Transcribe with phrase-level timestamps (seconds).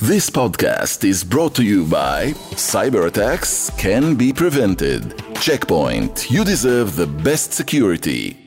[0.00, 5.20] This podcast is brought to you by Cyber attacks can be prevented.
[5.34, 8.38] Checkpoint, you deserve the best security.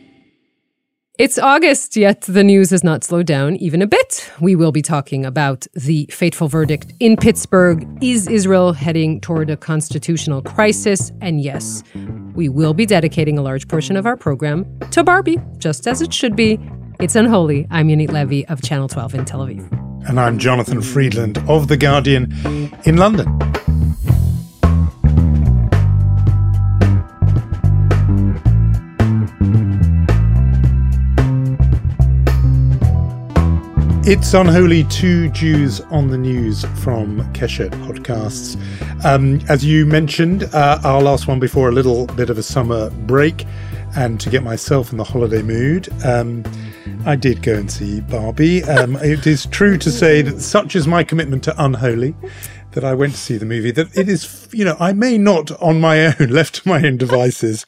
[1.19, 4.31] It's August, yet the news has not slowed down even a bit.
[4.39, 7.86] We will be talking about the fateful verdict in Pittsburgh.
[8.02, 11.11] Is Israel heading toward a constitutional crisis?
[11.20, 11.83] And yes,
[12.33, 16.13] we will be dedicating a large portion of our program to Barbie, just as it
[16.13, 16.57] should be.
[17.02, 17.68] It's Unholy.
[17.70, 19.91] I'm Yonit Levy of Channel 12 in Tel Aviv.
[20.07, 22.34] And I'm Jonathan Freedland of The Guardian
[22.86, 23.27] in London.
[34.03, 38.59] It's Unholy Two Jews on the News from Keshet Podcasts.
[39.05, 42.90] Um, as you mentioned, uh, our last one before a little bit of a summer
[42.90, 43.45] break
[43.95, 45.90] and to get myself in the holiday mood.
[46.04, 46.43] Um,
[47.05, 48.63] I did go and see Barbie.
[48.63, 52.16] Um, it is true to say that such is my commitment to Unholy
[52.72, 55.52] that I went to see the movie that it is, you know, I may not
[55.62, 57.65] on my own, left to my own devices,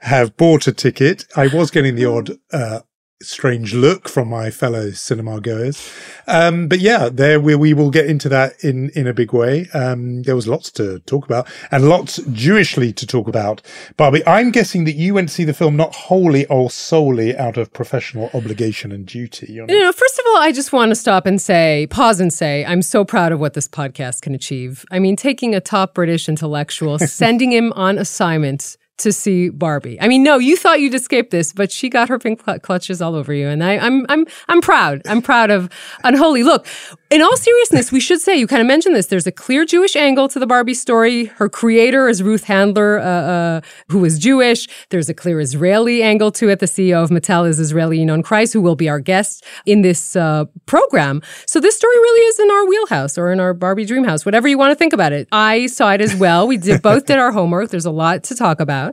[0.00, 1.24] have bought a ticket.
[1.36, 2.80] I was getting the odd uh,
[3.20, 5.92] strange look from my fellow cinema goers.
[6.26, 9.68] Um, but yeah, there we, we will get into that in, in a big way.
[9.74, 13.60] Um, there was lots to talk about and lots Jewishly to talk about.
[13.96, 17.56] Barbie, I'm guessing that you went to see the film not wholly or solely out
[17.56, 19.52] of professional obligation and duty.
[19.52, 22.64] You know, first of all, I just want to stop and say, pause and say,
[22.64, 24.84] I'm so proud of what this podcast can achieve.
[24.90, 30.00] I mean, taking a top British intellectual, sending him on assignments to see Barbie.
[30.00, 33.00] I mean, no, you thought you'd escape this, but she got her pink cl- clutches
[33.00, 35.02] all over you, and I, I'm, I'm, I'm proud.
[35.06, 35.68] I'm proud of
[36.04, 36.42] Unholy.
[36.42, 36.66] Look,
[37.10, 39.06] in all seriousness, we should say you kind of mentioned this.
[39.06, 41.26] There's a clear Jewish angle to the Barbie story.
[41.26, 44.68] Her creator is Ruth Handler, uh, uh, who is Jewish.
[44.90, 46.58] There's a clear Israeli angle to it.
[46.58, 50.16] The CEO of Mattel is Israeli Ynon Kreiz, who will be our guest in this
[50.16, 51.22] uh, program.
[51.46, 54.48] So this story really is in our wheelhouse or in our Barbie dream house, whatever
[54.48, 55.28] you want to think about it.
[55.32, 56.46] I saw it as well.
[56.46, 57.70] We did both did our homework.
[57.70, 58.87] There's a lot to talk about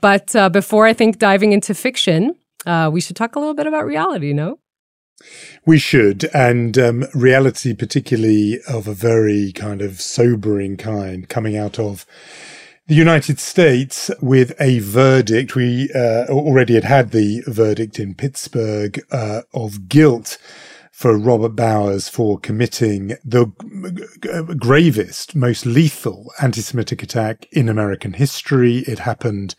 [0.00, 2.34] But uh, before I think diving into fiction,
[2.66, 4.58] uh, we should talk a little bit about reality, no?
[5.66, 11.78] We should, and um, reality, particularly of a very kind of sobering kind, coming out
[11.78, 12.06] of
[12.86, 15.54] the United States with a verdict.
[15.54, 20.38] We uh, already had had the verdict in Pittsburgh uh, of guilt
[21.00, 23.46] for Robert Bowers for committing the
[24.58, 28.80] gravest, most lethal anti-Semitic attack in American history.
[28.80, 29.54] It happened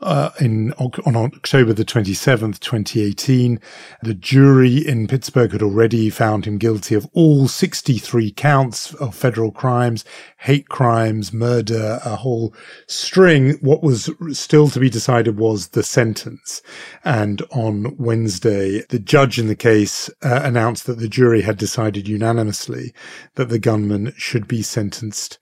[0.00, 3.60] uh, in on October the 27th, 2018.
[4.02, 9.50] The jury in Pittsburgh had already found him guilty of all 63 counts of federal
[9.50, 10.04] crimes,
[10.38, 12.54] hate crimes, murder, a whole
[12.86, 13.52] string.
[13.60, 16.62] What was still to be decided was the sentence.
[17.04, 22.08] And on Wednesday, the judge in the case uh, announced that the jury had decided
[22.08, 22.92] unanimously
[23.34, 25.38] that the gunman should be sentenced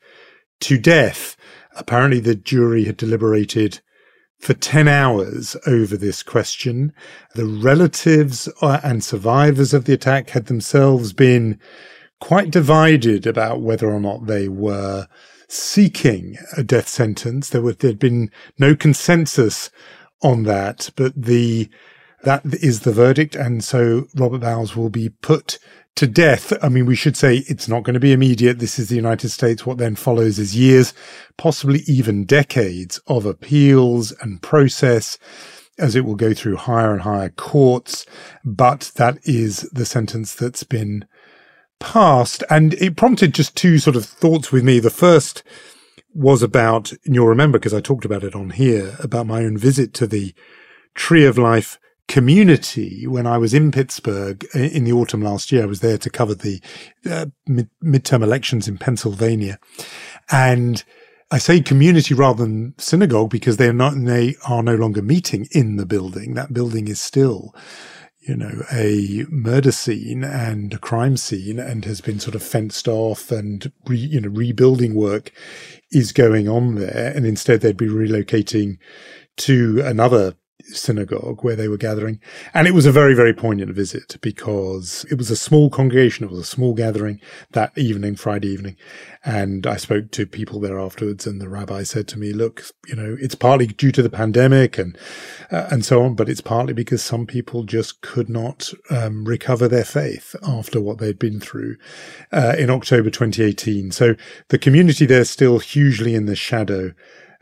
[0.61, 1.37] to death.
[1.75, 3.81] Apparently, the jury had deliberated
[4.43, 6.93] for 10 hours over this question.
[7.37, 11.61] The relatives uh, and survivors of the attack had themselves been
[12.21, 15.07] quite divided about whether or not they were
[15.49, 17.51] seeking a death sentence.
[17.51, 19.71] There there had been no consensus
[20.23, 21.71] on that, but the,
[22.25, 23.35] that is the verdict.
[23.35, 25.59] And so Robert Bowers will be put
[25.97, 26.53] to death.
[26.63, 28.59] I mean, we should say it's not going to be immediate.
[28.59, 29.67] This is the United States.
[29.67, 30.95] What then follows is years,
[31.37, 35.19] possibly even decades of appeals and process
[35.79, 38.07] as it will go through higher and higher courts.
[38.45, 41.07] But that is the sentence that's been
[41.81, 42.45] passed.
[42.49, 44.79] And it prompted just two sort of thoughts with me.
[44.79, 45.43] The first
[46.15, 49.59] was about, and you'll remember because I talked about it on here, about my own
[49.59, 50.35] visit to the
[50.95, 51.79] Tree of Life
[52.13, 55.63] community when I was in Pittsburgh in the autumn last year.
[55.63, 56.61] I was there to cover the
[57.11, 59.59] uh, mid- midterm elections in Pennsylvania.
[60.31, 60.85] And
[61.31, 65.49] I say community rather than synagogue because they are not, they are no longer meeting
[65.53, 66.35] in the building.
[66.35, 67.55] That building is still,
[68.21, 72.89] you know, a murder scene and a crime scene and has been sort of fenced
[72.89, 75.33] off and, re, you know, rebuilding work
[75.91, 77.11] is going on there.
[77.17, 78.77] And instead they'd be relocating
[79.39, 80.35] to another
[80.77, 82.21] synagogue where they were gathering.
[82.55, 86.25] And it was a very, very poignant visit because it was a small congregation.
[86.25, 87.21] It was a small gathering
[87.53, 88.77] that evening, Friday evening.
[89.25, 92.97] And I spoke to people there afterwards and the rabbi said to me, look, you
[92.97, 94.99] know, it's partly due to the pandemic and,
[95.51, 99.69] uh, and so on, but it's partly because some people just could not um, recover
[99.69, 101.77] their faith after what they'd been through
[102.33, 103.93] uh, in October 2018.
[103.93, 104.17] So
[104.49, 106.93] the community there is still hugely in the shadow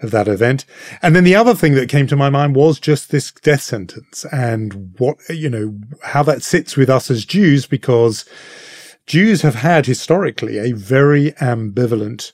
[0.02, 0.64] of that event.
[1.02, 4.24] And then the other thing that came to my mind was just this death sentence
[4.32, 8.24] and what, you know, how that sits with us as Jews because
[9.06, 12.32] Jews have had historically a very ambivalent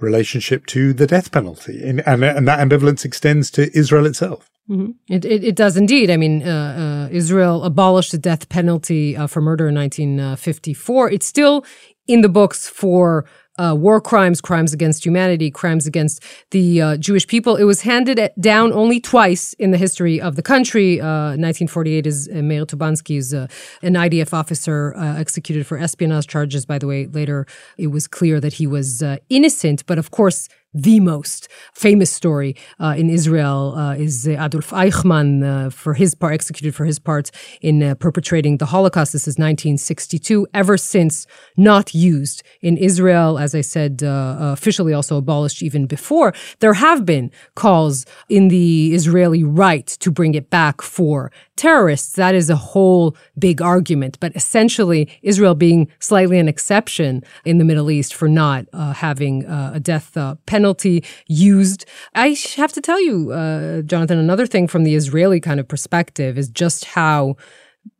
[0.00, 4.50] relationship to the death penalty, and, and, and that ambivalence extends to Israel itself.
[4.68, 4.90] Mm-hmm.
[5.08, 6.10] It, it, it, does indeed.
[6.10, 11.10] I mean, uh, uh, Israel abolished the death penalty uh, for murder in 1954.
[11.10, 11.64] It's still
[12.06, 13.24] in the books for
[13.58, 17.56] uh, war crimes, crimes against humanity, crimes against the uh, Jewish people.
[17.56, 21.00] It was handed down only twice in the history of the country.
[21.00, 23.46] Uh, 1948 is uh, Meir Tobianski is uh,
[23.82, 26.64] an IDF officer uh, executed for espionage charges.
[26.66, 27.46] By the way, later
[27.76, 32.94] it was clear that he was innocent, but of course the most famous story uh,
[32.96, 37.30] in Israel uh, is Adolf Eichmann uh, for his part, executed for his part
[37.62, 39.12] in uh, perpetrating the Holocaust.
[39.12, 40.46] This is 1962.
[40.52, 41.26] Ever since,
[41.56, 46.34] not used in Israel, as I said, uh, officially also abolished even before.
[46.60, 52.12] There have been calls in the Israeli right to bring it back for terrorists.
[52.12, 54.20] That is a whole big argument.
[54.20, 59.44] But essentially, Israel being slightly an exception in the Middle East for not uh, having
[59.46, 60.16] a death
[60.46, 61.84] penalty penalty used.
[62.16, 66.36] I have to tell you, uh, Jonathan, another thing from the Israeli kind of perspective
[66.36, 67.36] is just how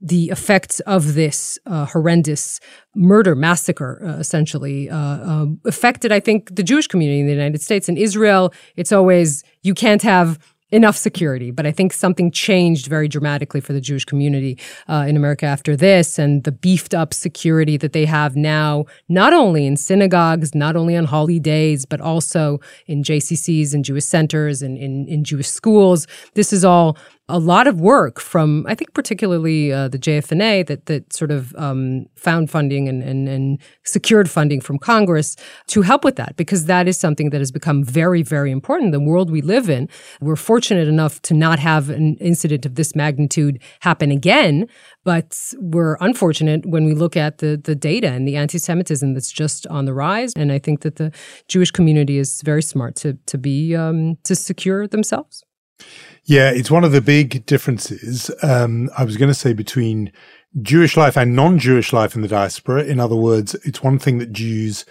[0.00, 2.60] the effects of this uh, horrendous
[2.94, 4.96] murder massacre uh, essentially uh,
[5.32, 9.42] uh, affected i think the jewish community in the united states in israel it's always
[9.62, 10.28] you can't have
[10.70, 11.50] enough security.
[11.50, 15.76] But I think something changed very dramatically for the Jewish community uh, in America after
[15.76, 20.76] this and the beefed up security that they have now, not only in synagogues, not
[20.76, 26.06] only on holidays, but also in JCCs and Jewish centers and in, in Jewish schools.
[26.34, 26.96] This is all
[27.28, 31.54] a lot of work from, I think, particularly uh, the JFNA that that sort of
[31.56, 35.36] um, found funding and, and, and secured funding from Congress
[35.68, 38.92] to help with that, because that is something that has become very, very important.
[38.92, 39.88] The world we live in,
[40.20, 44.66] we're fortunate enough to not have an incident of this magnitude happen again,
[45.04, 49.66] but we're unfortunate when we look at the the data and the anti-Semitism that's just
[49.66, 50.32] on the rise.
[50.34, 51.12] And I think that the
[51.46, 55.44] Jewish community is very smart to to be um, to secure themselves.
[56.28, 58.30] Yeah, it's one of the big differences.
[58.42, 60.12] Um, I was going to say between
[60.60, 62.84] Jewish life and non-Jewish life in the diaspora.
[62.84, 64.84] In other words, it's one thing that Jews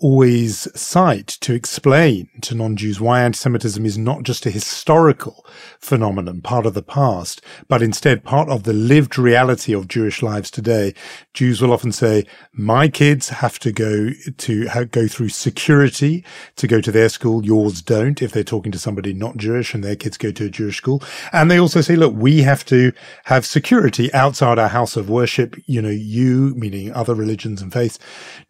[0.00, 5.46] always cite to explain to non-Jews why anti-Semitism is not just a historical
[5.78, 10.50] phenomenon, part of the past, but instead part of the lived reality of Jewish lives
[10.50, 10.92] today.
[11.32, 16.24] Jews will often say, my kids have to go to go through security
[16.56, 17.44] to go to their school.
[17.44, 20.50] Yours don't if they're talking to somebody not Jewish and their kids go to a
[20.50, 21.02] Jewish school.
[21.32, 22.92] And they also say, look, we have to
[23.24, 25.56] have security outside our house of worship.
[25.66, 27.98] You know, you, meaning other religions and faiths,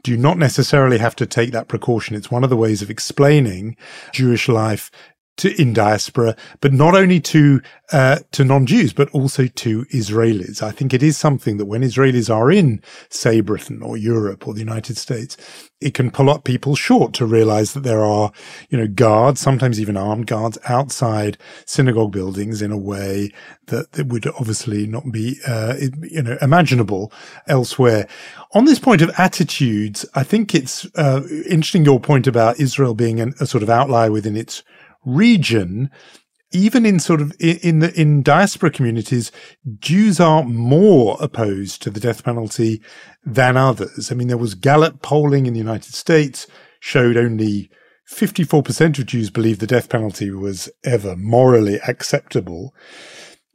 [0.03, 2.15] do not necessarily have to take that precaution.
[2.17, 3.77] It's one of the ways of explaining
[4.13, 4.91] Jewish life
[5.37, 7.61] to in diaspora, but not only to
[7.93, 10.63] uh, to non-Jews, but also to Israelis.
[10.63, 14.55] I think it is something that when Israelis are in, say, Britain or Europe or
[14.55, 15.37] the United States,
[15.81, 18.33] it can pull up people short to realize that there are,
[18.71, 23.31] you know, guards, sometimes even armed guards outside synagogue buildings in a way
[23.67, 27.13] that, that would obviously not be, uh, you know, imaginable
[27.49, 28.09] elsewhere.
[28.55, 33.21] On this point of attitudes, I think it's uh, interesting your point about Israel being
[33.21, 34.63] an, a sort of outlier within its
[35.05, 35.91] region,
[36.53, 39.33] even in sort of in the in diaspora communities,
[39.79, 42.81] Jews are more opposed to the death penalty
[43.25, 44.11] than others.
[44.11, 46.47] I mean, there was Gallup polling in the United States
[46.81, 47.71] showed only
[48.11, 52.75] 54% of Jews believe the death penalty was ever morally acceptable,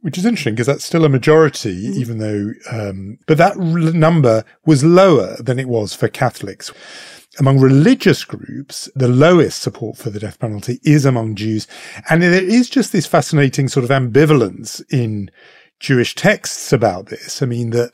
[0.01, 1.99] which is interesting because that's still a majority, mm-hmm.
[1.99, 6.71] even though, um, but that number was lower than it was for Catholics.
[7.39, 11.67] Among religious groups, the lowest support for the death penalty is among Jews.
[12.09, 15.31] And there is just this fascinating sort of ambivalence in
[15.79, 17.41] Jewish texts about this.
[17.41, 17.93] I mean, that,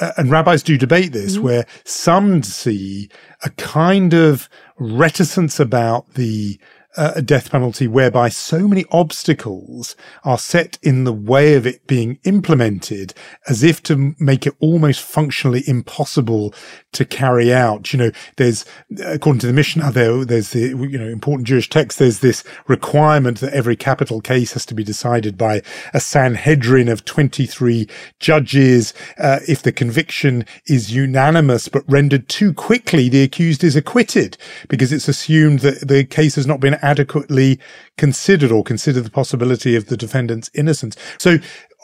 [0.00, 1.44] uh, and rabbis do debate this, mm-hmm.
[1.44, 3.10] where some see
[3.44, 6.58] a kind of reticence about the
[6.96, 12.18] a death penalty whereby so many obstacles are set in the way of it being
[12.24, 13.12] implemented
[13.46, 16.54] as if to make it almost functionally impossible
[16.92, 17.92] to carry out.
[17.92, 18.64] You know, there's,
[19.04, 23.40] according to the Mishnah, there, there's the, you know, important Jewish text, there's this requirement
[23.40, 27.86] that every capital case has to be decided by a Sanhedrin of 23
[28.18, 28.94] judges.
[29.18, 34.92] Uh, if the conviction is unanimous but rendered too quickly, the accused is acquitted because
[34.92, 37.58] it's assumed that the case has not been adequately
[37.96, 40.96] considered or considered the possibility of the defendant's innocence.
[41.18, 41.38] So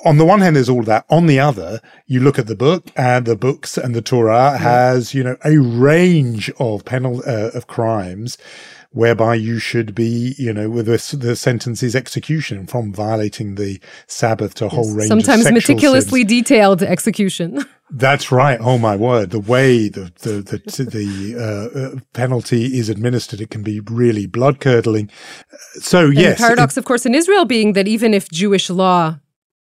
[0.04, 1.06] on the one hand, there's all that.
[1.08, 5.14] On the other, you look at the book and the books and the Torah has,
[5.14, 8.36] you know, a range of penal, uh, of crimes
[8.90, 13.80] whereby you should be, you know, with the, the sentence is execution from violating the
[14.06, 16.28] Sabbath to a whole range Sometimes meticulously sins.
[16.28, 17.64] detailed execution.
[17.90, 18.58] That's right.
[18.60, 19.30] Oh my word!
[19.30, 24.26] The way the the the, the uh, uh, penalty is administered, it can be really
[24.26, 25.10] blood curdling.
[25.74, 28.70] So and yes, the paradox, it, of course, in Israel being that even if Jewish
[28.70, 29.18] law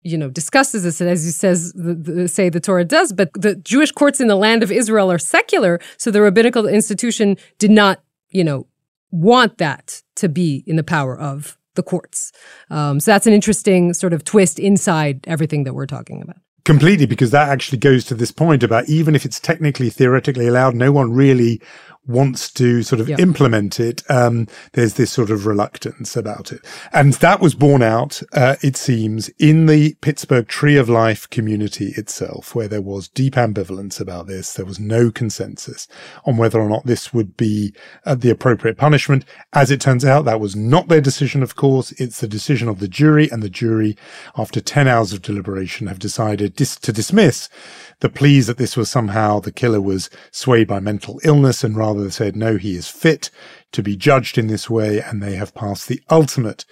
[0.06, 3.32] you know, discusses this, and as you says, the, the, say the Torah does, but
[3.34, 7.72] the Jewish courts in the land of Israel are secular, so the rabbinical institution did
[7.72, 8.68] not, you know,
[9.10, 12.32] want that to be in the power of the courts.
[12.70, 16.38] Um, so that's an interesting sort of twist inside everything that we're talking about.
[16.66, 20.74] Completely, because that actually goes to this point about even if it's technically, theoretically allowed,
[20.74, 21.62] no one really
[22.08, 26.64] wants to sort of implement it, um, there's this sort of reluctance about it.
[26.94, 31.94] And that was borne out, uh, it seems, in the Pittsburgh Tree of Life community
[31.98, 34.54] itself, where there was deep ambivalence about this.
[34.54, 35.88] There was no consensus
[36.26, 37.74] on whether or not this would be
[38.06, 39.26] uh, the appropriate punishment.
[39.54, 41.92] As it turns out, that was not their decision, of course.
[41.94, 43.98] It's the decision of the jury, and the jury,
[44.38, 47.50] after 10 hours of deliberation, have decided dis- to dismiss
[48.00, 52.10] the pleas that this was somehow the killer was swayed by mental illness and rather
[52.12, 53.30] said, no, he is fit
[53.72, 55.02] to be judged in this way.
[55.02, 56.66] And they have passed the ultimate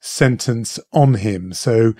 [0.00, 1.52] sentence on him.
[1.52, 1.94] So,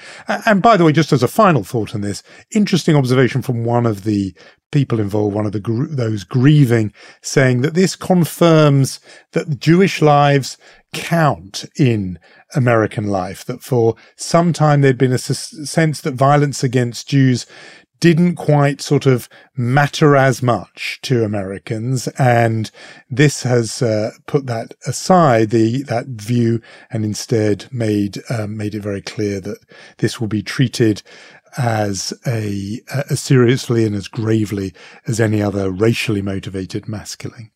[0.46, 3.87] and by the way, just as a final thought on this, interesting observation from one
[3.87, 4.34] of the
[4.72, 9.00] people involved, one of the those grieving, saying that this confirms
[9.32, 10.56] that Jewish lives
[10.92, 12.18] count in
[12.54, 13.44] American life.
[13.44, 17.46] That for some time there'd been a sense that violence against Jews
[18.00, 22.09] didn't quite sort of matter as much to Americans.
[22.19, 22.71] And
[23.11, 28.83] this has uh, put that aside, the, that view, and instead made, um, made it
[28.83, 29.59] very clear that
[29.99, 31.02] this will be treated
[31.59, 32.80] as a,
[33.11, 34.73] as seriously and as gravely
[35.07, 37.50] as any other racially motivated mass killing.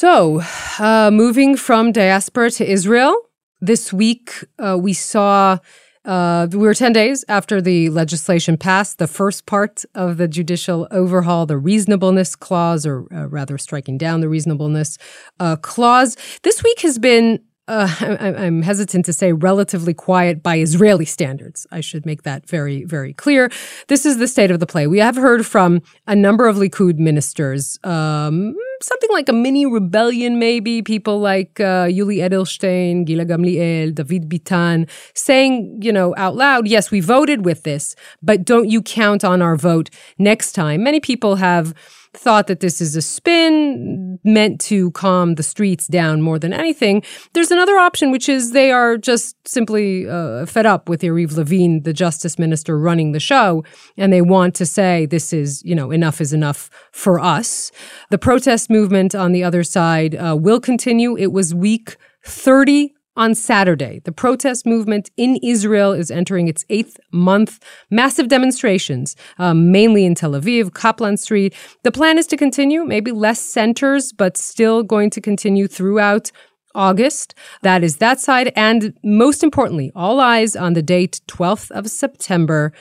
[0.00, 0.40] So,
[0.78, 3.14] uh, moving from diaspora to Israel,
[3.60, 5.58] this week uh, we saw.
[6.06, 10.88] Uh, we were 10 days after the legislation passed, the first part of the judicial
[10.90, 14.96] overhaul, the reasonableness clause, or uh, rather striking down the reasonableness
[15.38, 16.16] uh, clause.
[16.44, 17.38] This week has been
[17.68, 21.66] uh, I, am hesitant to say relatively quiet by Israeli standards.
[21.70, 23.50] I should make that very, very clear.
[23.88, 24.86] This is the state of the play.
[24.86, 30.38] We have heard from a number of Likud ministers, um, something like a mini rebellion,
[30.38, 30.82] maybe.
[30.82, 36.90] People like uh, Yuli Edelstein, Gila Gamliel, David Bitan, saying, you know, out loud, yes,
[36.90, 40.82] we voted with this, but don't you count on our vote next time.
[40.82, 41.74] Many people have
[42.12, 47.02] thought that this is a spin meant to calm the streets down more than anything.
[47.32, 51.82] There's another option, which is they are just simply uh, fed up with Yariv Levin,
[51.82, 53.64] the justice minister running the show,
[53.96, 57.70] and they want to say this is, you know, enough is enough for us.
[58.10, 61.16] The protest movement on the other side uh, will continue.
[61.16, 64.00] It was week 30 on Saturday.
[64.06, 67.62] The protest movement in Israel is entering its eighth month.
[67.90, 71.54] Massive demonstrations, um, mainly in Tel Aviv, Kaplan Street.
[71.82, 76.32] The plan is to continue, maybe less centers, but still going to continue throughout
[76.74, 77.34] August.
[77.60, 78.54] That is that side.
[78.56, 82.72] And most importantly, all eyes on the date 12th of September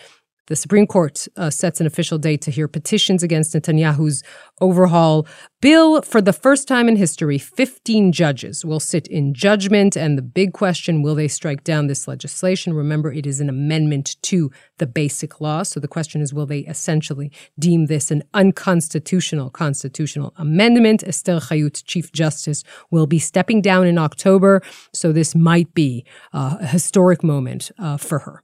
[0.49, 4.23] the Supreme Court uh, sets an official date to hear petitions against Netanyahu's
[4.59, 5.27] overhaul
[5.61, 6.01] bill.
[6.01, 9.95] For the first time in history, 15 judges will sit in judgment.
[9.95, 12.73] And the big question will they strike down this legislation?
[12.73, 15.61] Remember, it is an amendment to the basic law.
[15.61, 21.03] So the question is will they essentially deem this an unconstitutional constitutional amendment?
[21.03, 24.63] Esther Hayut, Chief Justice, will be stepping down in October.
[24.93, 28.43] So this might be uh, a historic moment uh, for her.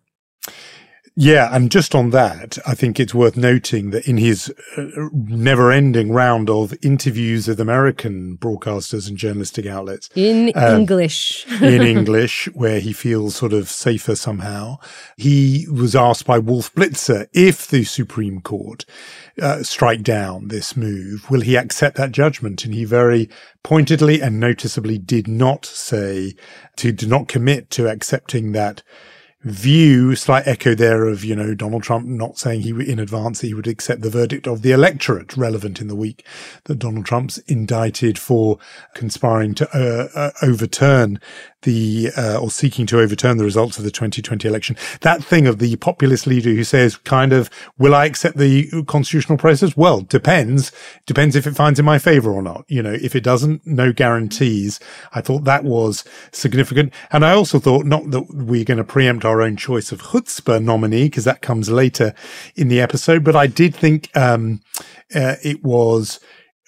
[1.17, 5.71] Yeah, and just on that, I think it's worth noting that in his uh, never
[5.71, 12.49] ending round of interviews with American broadcasters and journalistic outlets in um, English, in English,
[12.53, 14.77] where he feels sort of safer somehow,
[15.15, 18.83] he was asked by Wolf Blitzer if the Supreme Court
[19.41, 22.65] uh, strike down this move, will he accept that judgment?
[22.65, 23.29] And he very
[23.63, 26.35] pointedly and noticeably did not say
[26.75, 28.83] to, did not commit to accepting that
[29.45, 33.53] view, slight echo there of, you know, Donald Trump not saying he in advance he
[33.53, 36.25] would accept the verdict of the electorate relevant in the week
[36.63, 38.57] that Donald Trump's indicted for
[38.95, 41.19] conspiring to uh, uh, overturn
[41.65, 44.77] the uh, or seeking to overturn the results of the 2020 election.
[45.01, 49.37] That thing of the populist leader who says, kind of, will I accept the constitutional
[49.37, 49.75] process?
[49.75, 50.71] Well, depends.
[51.05, 52.63] Depends if it finds in my favor or not.
[52.67, 54.79] You know, if it doesn't, no guarantees.
[55.13, 56.93] I thought that was significant.
[57.11, 60.63] And I also thought not that we're going to preempt our own choice of chutzpah
[60.63, 62.13] nominee because that comes later
[62.55, 64.61] in the episode, but I did think, um,
[65.13, 66.19] uh, it was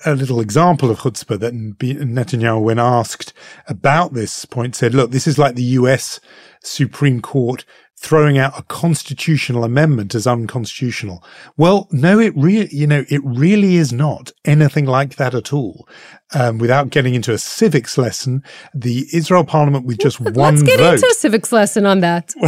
[0.05, 3.33] a little example of chutzpah that Netanyahu, when asked
[3.67, 6.19] about this point, said, look, this is like the US
[6.61, 7.65] Supreme Court
[7.99, 11.23] throwing out a constitutional amendment as unconstitutional.
[11.57, 15.87] Well, no, it really, you know, it really is not anything like that at all.
[16.33, 18.43] Um, without getting into a civics lesson,
[18.73, 20.95] the Israel Parliament with just Let's one get vote.
[20.95, 22.33] into a civics lesson on that.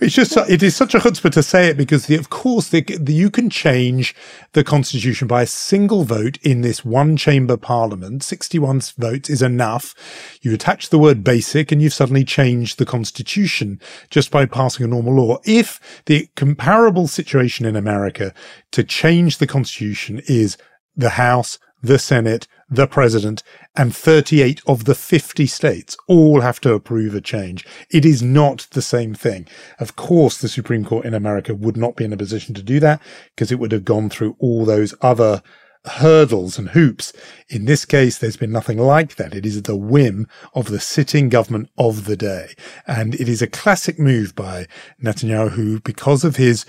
[0.00, 2.80] it's just it is such a chutzpah to say it because the, of course the,
[2.82, 4.16] the, you can change
[4.52, 8.24] the constitution by a single vote in this one chamber parliament.
[8.24, 9.94] Sixty-one votes is enough.
[10.42, 14.88] You attach the word basic, and you've suddenly changed the constitution just by passing a
[14.88, 15.38] normal law.
[15.44, 18.34] If the comparable situation in America
[18.72, 20.56] to change the constitution is
[20.96, 23.42] the House, the Senate, the president,
[23.76, 27.66] and 38 of the 50 states all have to approve a change.
[27.90, 29.46] It is not the same thing.
[29.78, 32.80] Of course, the Supreme Court in America would not be in a position to do
[32.80, 33.00] that
[33.34, 35.42] because it would have gone through all those other
[35.84, 37.12] hurdles and hoops.
[37.48, 39.34] In this case, there's been nothing like that.
[39.34, 42.54] It is the whim of the sitting government of the day.
[42.86, 44.66] And it is a classic move by
[45.02, 46.66] Netanyahu, who, because of his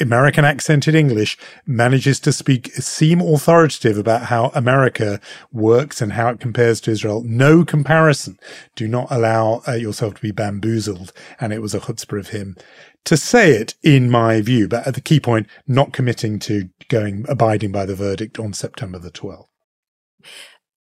[0.00, 6.40] American accented English, manages to speak, seem authoritative about how America works and how it
[6.40, 7.22] compares to Israel.
[7.24, 8.38] No comparison.
[8.76, 11.12] Do not allow uh, yourself to be bamboozled.
[11.40, 12.56] And it was a chutzpah of him
[13.04, 17.24] to say it, in my view, but at the key point, not committing to going
[17.28, 19.46] abiding by the verdict on September the 12th.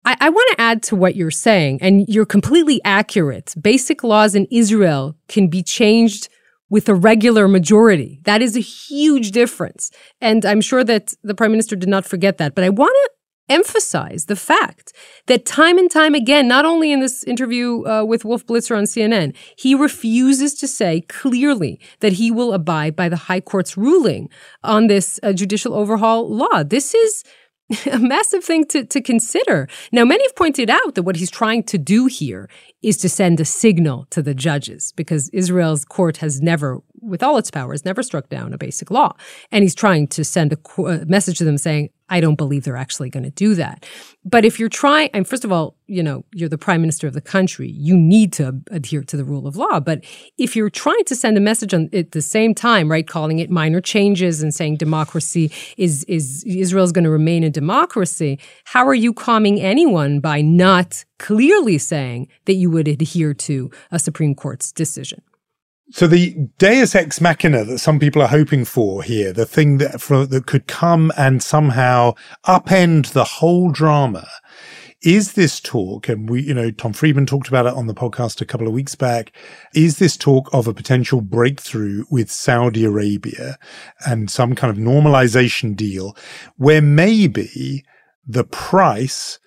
[0.04, 3.54] I, I want to add to what you're saying, and you're completely accurate.
[3.60, 6.28] Basic laws in Israel can be changed
[6.70, 8.20] with a regular majority.
[8.24, 9.90] That is a huge difference.
[10.20, 12.54] And I'm sure that the prime minister did not forget that.
[12.54, 13.10] But I want to
[13.48, 14.92] emphasize the fact
[15.26, 18.84] that time and time again, not only in this interview uh, with Wolf Blitzer on
[18.84, 24.28] CNN, he refuses to say clearly that he will abide by the High Court's ruling
[24.62, 26.62] on this uh, judicial overhaul law.
[26.62, 27.24] This is
[27.92, 29.68] a massive thing to, to consider.
[29.92, 32.48] Now, many have pointed out that what he's trying to do here
[32.82, 37.38] is to send a signal to the judges because Israel's court has never, with all
[37.38, 39.14] its powers, never struck down a basic law.
[39.50, 42.76] And he's trying to send a, a message to them saying, I don't believe they're
[42.76, 43.84] actually going to do that.
[44.24, 47.14] But if you're trying, and first of all, you know, you're the prime minister of
[47.14, 49.80] the country, you need to adhere to the rule of law.
[49.80, 50.04] But
[50.38, 53.50] if you're trying to send a message on at the same time, right, calling it
[53.50, 58.94] minor changes and saying democracy is is Israel's going to remain a democracy, how are
[58.94, 64.72] you calming anyone by not clearly saying that you would adhere to a Supreme Court's
[64.72, 65.22] decision?
[65.90, 70.02] So the Deus ex machina that some people are hoping for here, the thing that
[70.02, 72.14] for, that could come and somehow
[72.46, 74.28] upend the whole drama,
[75.00, 78.40] is this talk, and we, you know, Tom Friedman talked about it on the podcast
[78.40, 79.32] a couple of weeks back,
[79.74, 83.56] is this talk of a potential breakthrough with Saudi Arabia
[84.06, 86.16] and some kind of normalization deal
[86.56, 87.84] where maybe
[88.26, 89.38] the price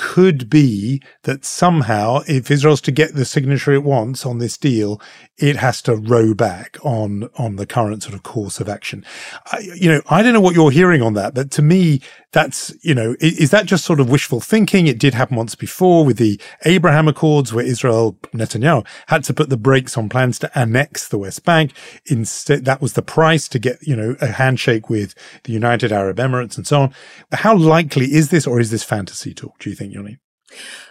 [0.00, 4.98] could be that somehow, if Israel's to get the signature it wants on this deal,
[5.40, 9.04] it has to row back on on the current sort of course of action.
[9.46, 12.00] I, you know, I don't know what you're hearing on that, but to me,
[12.32, 14.86] that's you know, is, is, that just sort of wishful thinking?
[14.86, 19.48] It did happen once before with the Abraham Accords, where Israel Netanyahu had to put
[19.48, 21.72] the brakes on plans to annex the West Bank.
[22.06, 26.18] Instead, that was the price to get you know a handshake with the United Arab
[26.18, 26.94] Emirates and so on.
[27.32, 29.58] How likely is this, or is this fantasy talk?
[29.58, 29.94] Do you think?
[29.94, 30.18] Yoni?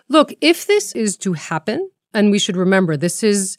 [0.08, 3.58] Look, if this is to happen, and we should remember this is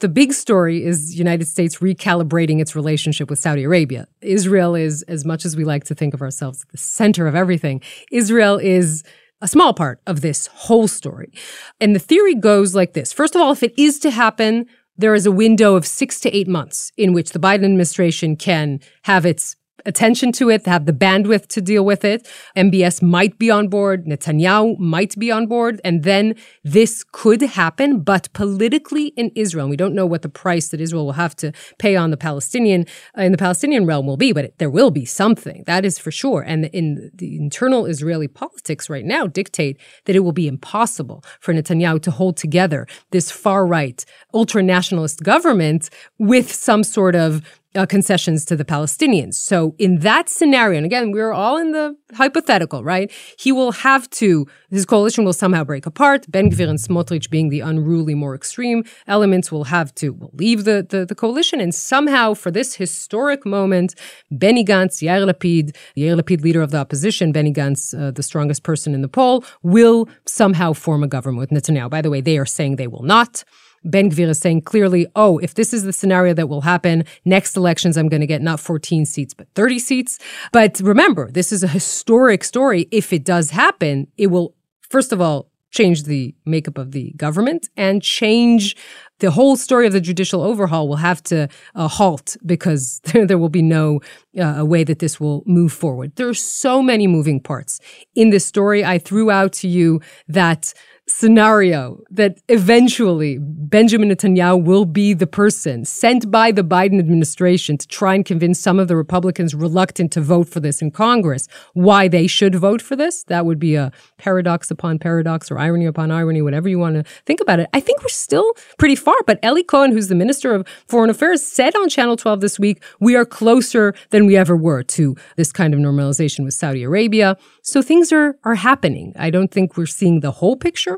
[0.00, 4.06] the big story is United States recalibrating its relationship with Saudi Arabia.
[4.20, 7.80] Israel is, as much as we like to think of ourselves, the center of everything.
[8.12, 9.02] Israel is
[9.40, 11.32] a small part of this whole story.
[11.80, 13.12] And the theory goes like this.
[13.12, 16.36] First of all, if it is to happen, there is a window of six to
[16.36, 20.92] eight months in which the Biden administration can have its attention to it, have the
[20.92, 22.28] bandwidth to deal with it.
[22.56, 28.00] MBS might be on board, Netanyahu might be on board, and then this could happen.
[28.00, 31.52] But politically in Israel, we don't know what the price that Israel will have to
[31.78, 32.86] pay on the Palestinian
[33.16, 35.98] uh, in the Palestinian realm will be, but it, there will be something that is
[35.98, 36.42] for sure.
[36.42, 41.52] And in the internal Israeli politics right now, dictate that it will be impossible for
[41.54, 47.42] Netanyahu to hold together this far right ultra nationalist government with some sort of
[47.74, 49.34] uh, concessions to the Palestinians.
[49.34, 53.12] So in that scenario, and again, we're all in the hypothetical, right?
[53.38, 56.30] He will have to, his coalition will somehow break apart.
[56.30, 60.86] Ben Gvir and Smotrich being the unruly, more extreme elements will have to leave the,
[60.88, 61.60] the, the coalition.
[61.60, 63.94] And somehow for this historic moment,
[64.30, 68.62] Benny Gantz, Yair Lapid, Yair Lapid, leader of the opposition, Benny Gantz, uh, the strongest
[68.62, 71.90] person in the poll, will somehow form a government with Netanyahu.
[71.90, 73.44] By the way, they are saying they will not.
[73.90, 77.56] Ben Gvir is saying clearly, oh, if this is the scenario that will happen, next
[77.56, 80.18] elections I'm going to get not 14 seats, but 30 seats.
[80.52, 82.88] But remember, this is a historic story.
[82.90, 84.54] If it does happen, it will,
[84.88, 88.74] first of all, change the makeup of the government and change
[89.18, 93.38] the whole story of the judicial overhaul will have to uh, halt because there, there,
[93.38, 94.00] will be no
[94.40, 96.14] uh, way that this will move forward.
[96.16, 97.80] There are so many moving parts
[98.14, 98.84] in this story.
[98.84, 100.72] I threw out to you that
[101.08, 107.86] scenario that eventually Benjamin Netanyahu will be the person sent by the Biden administration to
[107.88, 112.08] try and convince some of the Republicans reluctant to vote for this in Congress why
[112.08, 113.24] they should vote for this.
[113.24, 117.02] That would be a paradox upon paradox or irony upon irony, whatever you want to
[117.24, 117.68] think about it.
[117.72, 121.42] I think we're still pretty far, but Eli Cohen, who's the Minister of Foreign Affairs,
[121.42, 125.52] said on Channel 12 this week, we are closer than we ever were to this
[125.52, 127.36] kind of normalization with Saudi Arabia.
[127.62, 129.12] So things are are happening.
[129.18, 130.97] I don't think we're seeing the whole picture,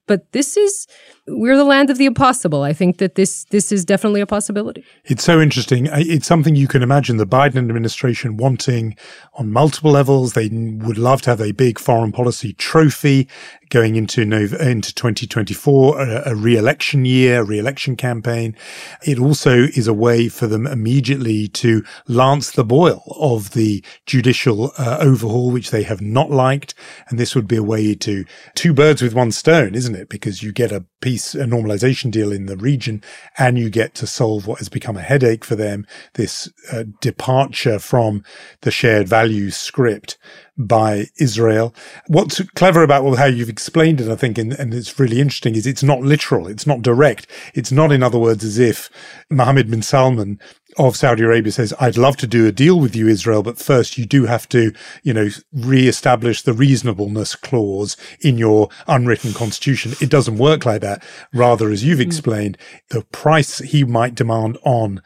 [0.11, 0.87] but this is
[1.25, 2.63] we're the land of the impossible.
[2.63, 4.83] I think that this this is definitely a possibility.
[5.05, 5.87] It's so interesting.
[5.91, 8.97] It's something you can imagine the Biden administration wanting
[9.35, 10.33] on multiple levels.
[10.33, 13.29] They would love to have a big foreign policy trophy
[13.69, 18.53] going into into 2024, a, re-election year, re-election campaign.
[19.03, 24.73] It also is a way for them immediately to lance the boil of the judicial
[24.77, 26.73] uh, overhaul, which they have not liked.
[27.07, 30.00] And this would be a way to two birds with one stone, isn't it?
[30.09, 33.03] Because you get a peace, a normalization deal in the region
[33.37, 35.85] and you get to solve what has become a headache for them.
[36.13, 38.23] This uh, departure from
[38.61, 40.17] the shared values script
[40.57, 41.73] by Israel.
[42.07, 45.65] What's clever about how you've explained it, I think, and, and, it's really interesting, is
[45.65, 46.47] it's not literal.
[46.47, 47.27] It's not direct.
[47.53, 48.89] It's not, in other words, as if
[49.29, 50.39] Mohammed bin Salman
[50.77, 53.97] of Saudi Arabia says, I'd love to do a deal with you, Israel, but first
[53.97, 59.93] you do have to, you know, re-establish the reasonableness clause in your unwritten constitution.
[60.01, 61.03] It doesn't work like that.
[61.33, 62.07] Rather, as you've hmm.
[62.07, 62.57] explained,
[62.89, 65.01] the price he might demand on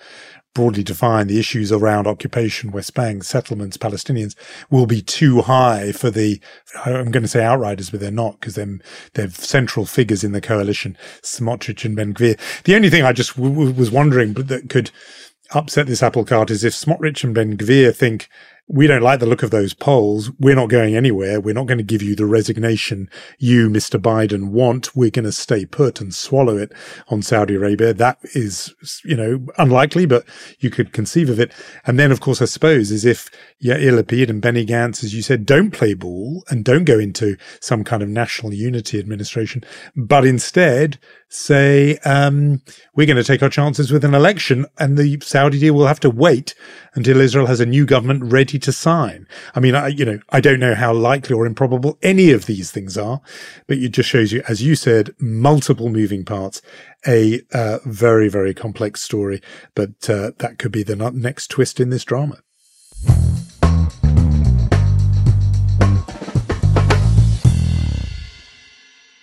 [0.56, 4.36] broadly defined the issues around occupation, West Bank, settlements, Palestinians
[4.72, 6.40] will be too high for the,
[6.86, 8.80] I'm going to say outriders, but they're not because they're,
[9.14, 12.40] they're central figures in the coalition, Smotrich and Ben Gvir.
[12.64, 14.92] The only thing I just w- w- was wondering that could
[15.52, 18.30] upset this apple cart is if Smotrich and Ben Gvir think
[18.68, 20.32] we don't like the look of those polls.
[20.40, 21.40] We're not going anywhere.
[21.40, 24.00] We're not going to give you the resignation you, Mr.
[24.00, 24.96] Biden, want.
[24.96, 26.72] We're going to stay put and swallow it
[27.10, 27.94] on Saudi Arabia.
[27.94, 28.74] That is,
[29.04, 30.26] you know, unlikely, but
[30.60, 31.52] you could conceive of it.
[31.86, 33.30] And then, of course, I suppose is if
[33.64, 37.38] Yair Lapid and Benny Gantz, as you said, don't play ball and don't go into
[37.62, 39.64] some kind of national unity administration,
[39.96, 40.98] but instead
[41.28, 42.62] say, um,
[42.96, 46.00] we're going to take our chances with an election and the Saudi deal will have
[46.00, 46.56] to wait
[46.96, 49.28] until Israel has a new government ready to sign.
[49.54, 52.72] I mean, I, you know, I don't know how likely or improbable any of these
[52.72, 53.22] things are,
[53.68, 56.62] but it just shows you, as you said, multiple moving parts,
[57.08, 59.42] a uh, very, very complex story,
[59.76, 62.40] but uh, that could be the next twist in this drama.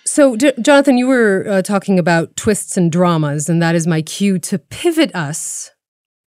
[0.05, 4.03] So, D- Jonathan, you were uh, talking about twists and dramas, and that is my
[4.03, 5.71] cue to pivot us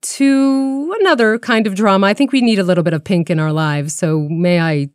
[0.01, 2.07] to another kind of drama.
[2.07, 3.93] I think we need a little bit of pink in our lives.
[3.93, 4.89] So, may I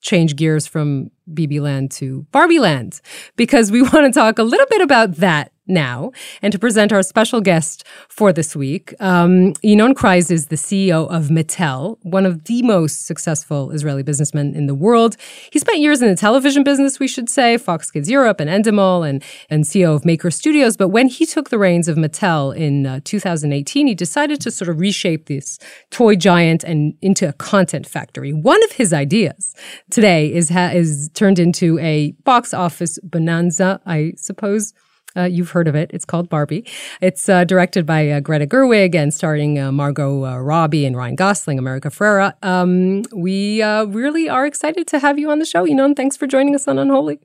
[0.00, 3.00] change gears from Bibi Land to Barbie Land?
[3.36, 6.10] Because we want to talk a little bit about that now
[6.42, 8.94] and to present our special guest for this week.
[9.00, 14.54] Um, Ynon Kreiz is the CEO of Mattel, one of the most successful Israeli businessmen
[14.54, 15.16] in the world.
[15.52, 19.08] He spent years in the television business, we should say, Fox Kids Europe and Endemol
[19.08, 20.76] and, and CEO of Maker Studios.
[20.76, 24.68] But when he took the reins of Mattel in uh, 2018, he decided to sort
[24.68, 25.58] of reshape this
[25.90, 28.32] toy giant and into a content factory.
[28.32, 29.54] One of his ideas
[29.90, 34.72] today is, ha- is turned into a box office bonanza, I suppose
[35.16, 35.90] uh, you've heard of it.
[35.92, 36.64] It's called Barbie.
[37.00, 41.16] It's uh, directed by uh, Greta Gerwig and starring uh, Margot uh, Robbie and Ryan
[41.16, 42.34] Gosling, America Ferrera.
[42.42, 45.64] Um, we uh, really are excited to have you on the show.
[45.64, 47.20] You know, thanks for joining us on Unholy.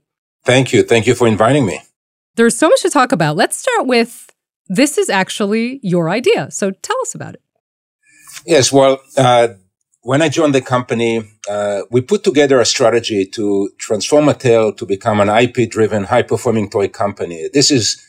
[0.45, 0.83] Thank you.
[0.83, 1.81] Thank you for inviting me.
[2.35, 3.35] There's so much to talk about.
[3.35, 4.29] Let's start with
[4.67, 6.51] this is actually your idea.
[6.51, 7.41] So tell us about it.
[8.45, 8.71] Yes.
[8.71, 8.99] Well,
[10.03, 14.85] when I joined the company, uh, we put together a strategy to transform Mattel to
[14.85, 17.47] become an IP driven, high performing toy company.
[17.53, 18.05] This is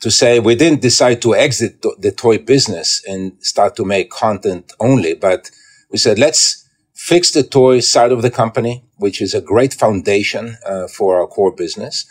[0.00, 4.72] to say we didn't decide to exit the toy business and start to make content
[4.80, 5.50] only, but
[5.90, 10.56] we said, let's fix the toy side of the company, which is a great foundation
[10.66, 12.06] uh, for our core business,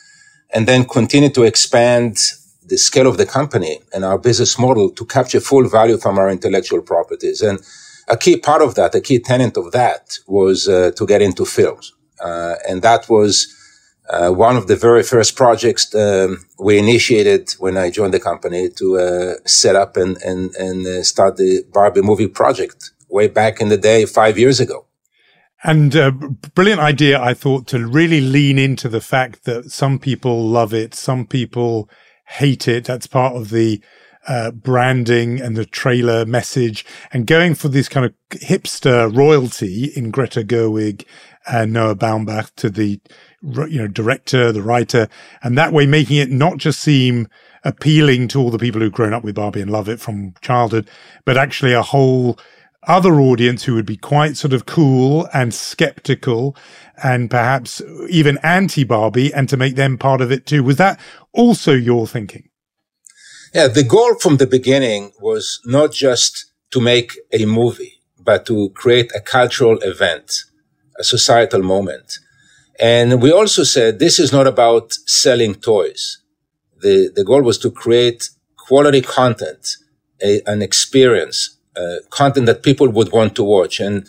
[0.54, 2.18] and then continue to expand
[2.68, 6.30] the scale of the company and our business model to capture full value from our
[6.30, 7.42] intellectual properties.
[7.42, 7.60] And
[8.08, 11.46] a key part of that, a key tenet of that was uh, to get into
[11.46, 11.94] films.
[12.24, 13.54] Uh, and that was
[14.10, 18.70] uh, one of the very first projects um, we initiated when I joined the company
[18.70, 23.62] to uh, set up and and and uh, start the Barbie movie project way back
[23.62, 24.86] in the day, five years ago.
[25.64, 26.12] And a uh,
[26.54, 30.94] brilliant idea, I thought, to really lean into the fact that some people love it,
[30.94, 31.90] some people
[32.28, 32.86] hate it.
[32.86, 33.82] That's part of the
[34.28, 40.12] uh, branding and the trailer message, and going for this kind of hipster royalty in
[40.12, 41.06] Greta Gerwig
[41.48, 43.00] and Noah Baumbach to the
[43.42, 45.08] you know director, the writer,
[45.44, 47.28] and that way making it not just seem
[47.64, 50.90] appealing to all the people who've grown up with Barbie and love it from childhood,
[51.26, 52.38] but actually a whole
[52.88, 56.56] other audience who would be quite sort of cool and skeptical
[57.04, 60.64] and perhaps even anti Barbie and to make them part of it too.
[60.64, 61.00] Was that
[61.34, 62.50] also your thinking?
[63.56, 68.70] Yeah, the goal from the beginning was not just to make a movie, but to
[68.72, 70.44] create a cultural event,
[71.00, 72.20] a societal moment.
[72.82, 76.18] And we also said this is not about selling toys.
[76.82, 79.78] The, the goal was to create quality content,
[80.22, 83.80] a, an experience, uh, content that people would want to watch.
[83.80, 84.06] And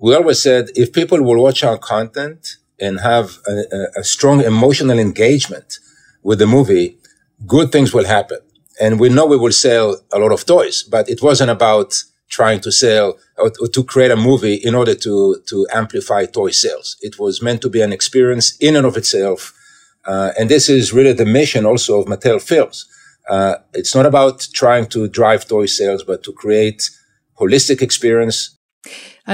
[0.00, 4.98] we always said if people will watch our content and have a, a strong emotional
[4.98, 5.78] engagement
[6.24, 6.98] with the movie,
[7.46, 8.40] good things will happen.
[8.80, 12.60] And we know we will sell a lot of toys, but it wasn't about trying
[12.60, 16.96] to sell or to create a movie in order to, to amplify toy sales.
[17.00, 19.52] It was meant to be an experience in and of itself.
[20.06, 22.86] Uh, and this is really the mission also of Mattel Films.
[23.28, 26.90] Uh, it's not about trying to drive toy sales, but to create
[27.38, 28.56] holistic experience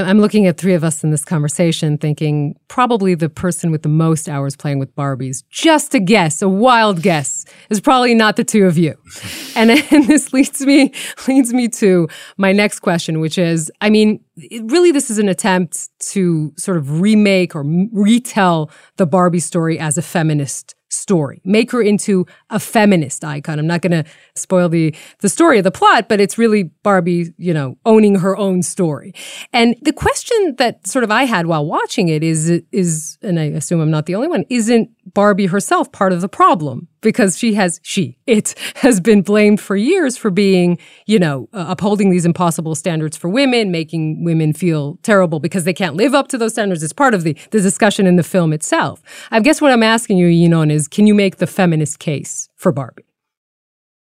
[0.05, 3.89] I'm looking at three of us in this conversation thinking probably the person with the
[3.89, 8.45] most hours playing with Barbies, just a guess, a wild guess, is probably not the
[8.45, 8.95] two of you.
[9.57, 10.93] and, and this leads me
[11.27, 14.23] leads me to my next question, which is, I mean,
[14.65, 19.97] really this is an attempt to sort of remake or retell the Barbie story as
[19.97, 21.41] a feminist story.
[21.45, 23.59] Make her into a feminist icon.
[23.59, 27.35] I'm not going to spoil the the story of the plot, but it's really Barbie,
[27.39, 29.15] you know, owning her own story.
[29.53, 33.45] And the question that sort of I had while watching it is is and I
[33.45, 36.89] assume I'm not the only one, isn't Barbie herself part of the problem?
[37.01, 41.67] Because she has she it has been blamed for years for being, you know, uh,
[41.69, 46.29] upholding these impossible standards for women, making women feel terrible because they can't live up
[46.29, 46.83] to those standards.
[46.83, 49.03] It's part of the the discussion in the film itself.
[49.31, 52.73] I guess what I'm asking you, Ynon, is can you make the feminist case for
[52.73, 53.05] Barbie?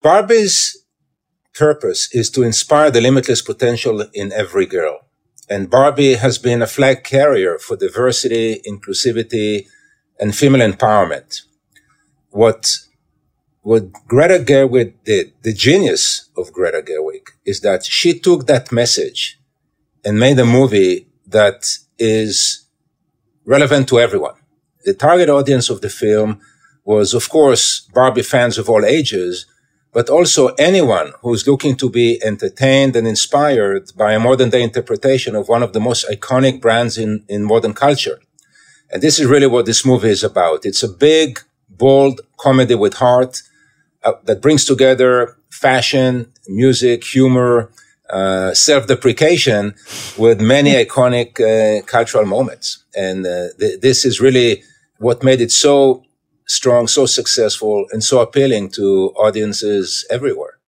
[0.01, 0.85] Barbie's
[1.53, 5.01] purpose is to inspire the limitless potential in every girl.
[5.49, 9.65] And Barbie has been a flag carrier for diversity, inclusivity,
[10.19, 11.41] and female empowerment.
[12.31, 12.77] What,
[13.61, 19.39] what Greta Gerwig did, the genius of Greta Gerwig, is that she took that message
[20.05, 21.65] and made a movie that
[21.97, 22.65] is
[23.45, 24.35] relevant to everyone.
[24.85, 26.39] The target audience of the film
[26.85, 29.45] was, of course, Barbie fans of all ages,
[29.91, 35.35] but also anyone who's looking to be entertained and inspired by a modern day interpretation
[35.35, 38.19] of one of the most iconic brands in, in modern culture.
[38.91, 40.65] And this is really what this movie is about.
[40.65, 43.41] It's a big, bold comedy with heart
[44.03, 47.71] uh, that brings together fashion, music, humor,
[48.09, 49.75] uh, self-deprecation
[50.17, 52.83] with many iconic uh, cultural moments.
[52.95, 54.63] And uh, th- this is really
[54.97, 56.03] what made it so
[56.47, 60.58] strong, so successful, and so appealing to audiences everywhere.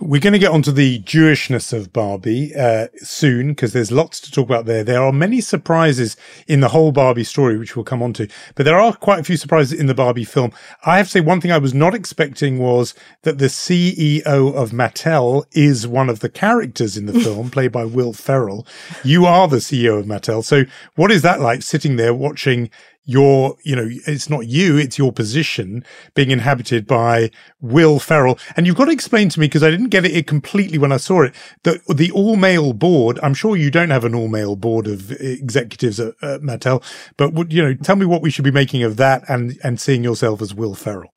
[0.00, 4.30] We're going to get onto the Jewishness of Barbie uh, soon because there's lots to
[4.30, 4.84] talk about there.
[4.84, 8.62] There are many surprises in the whole Barbie story, which we'll come on to, but
[8.62, 10.52] there are quite a few surprises in the Barbie film.
[10.86, 14.70] I have to say, one thing I was not expecting was that the CEO of
[14.70, 18.68] Mattel is one of the characters in the film, played by Will Ferrell.
[19.02, 20.44] You are the CEO of Mattel.
[20.44, 20.62] So,
[20.94, 22.70] what is that like sitting there watching
[23.08, 25.82] your, you know, it's not you, it's your position
[26.14, 28.38] being inhabited by Will Ferrell.
[28.54, 30.98] And you've got to explain to me, because I didn't get it completely when I
[30.98, 34.56] saw it, that the all male board, I'm sure you don't have an all male
[34.56, 36.84] board of executives at, at Mattel,
[37.16, 39.80] but would, you know, tell me what we should be making of that and, and
[39.80, 41.14] seeing yourself as Will Ferrell.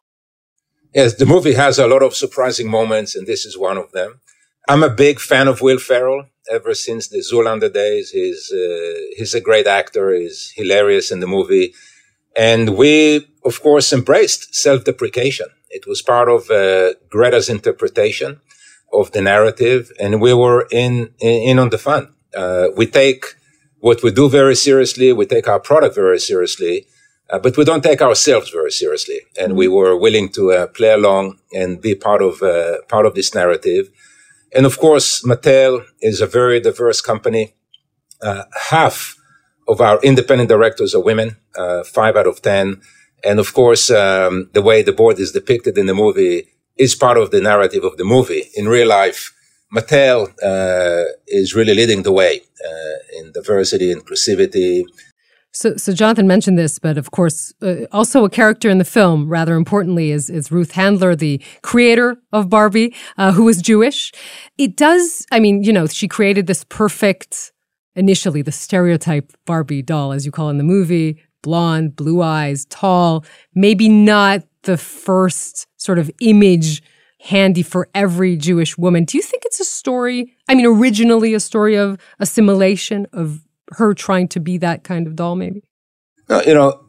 [0.96, 4.21] Yes, the movie has a lot of surprising moments, and this is one of them.
[4.68, 8.12] I'm a big fan of Will Ferrell ever since the Zoolander days.
[8.12, 10.14] He's uh, he's a great actor.
[10.14, 11.74] He's hilarious in the movie,
[12.38, 15.48] and we of course embraced self-deprecation.
[15.70, 18.40] It was part of uh, Greta's interpretation
[18.94, 22.14] of the narrative, and we were in in, in on the fun.
[22.36, 23.26] Uh, we take
[23.80, 25.12] what we do very seriously.
[25.12, 26.88] We take our product very seriously.
[27.30, 30.92] Uh, but we don't take ourselves very seriously, and we were willing to uh, play
[30.92, 33.90] along and be part of uh, part of this narrative.
[34.54, 37.54] And of course, Mattel is a very diverse company.
[38.22, 39.16] Uh, half
[39.68, 42.82] of our independent directors are women, uh, five out of 10.
[43.24, 47.18] And of course, um, the way the board is depicted in the movie is part
[47.18, 48.50] of the narrative of the movie.
[48.56, 49.34] In real life,
[49.74, 54.84] Mattel uh, is really leading the way uh, in diversity, inclusivity.
[55.54, 59.28] So, so Jonathan mentioned this, but of course, uh, also a character in the film,
[59.28, 64.14] rather importantly, is, is Ruth Handler, the creator of Barbie, uh, who is Jewish.
[64.58, 67.52] It does, I mean, you know, she created this perfect,
[67.96, 73.26] initially, the stereotype Barbie doll, as you call in the movie, blonde, blue eyes, tall,
[73.54, 76.82] maybe not the first sort of image
[77.20, 79.04] handy for every Jewish woman.
[79.04, 80.34] Do you think it's a story?
[80.48, 85.16] I mean, originally a story of assimilation, of her trying to be that kind of
[85.16, 85.64] doll, maybe?
[86.30, 86.86] No, you know,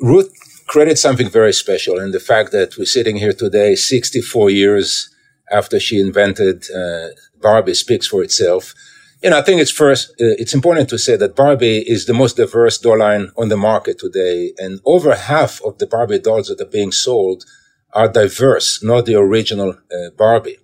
[0.00, 0.32] Ruth
[0.66, 5.10] created something very special in the fact that we're sitting here today, 64 years
[5.50, 7.08] after she invented uh,
[7.40, 8.74] Barbie speaks for itself.
[9.22, 12.14] You know, I think it's first, uh, it's important to say that Barbie is the
[12.14, 14.52] most diverse doll line on the market today.
[14.58, 17.44] And over half of the Barbie dolls that are being sold
[17.92, 20.58] are diverse, not the original uh, Barbie.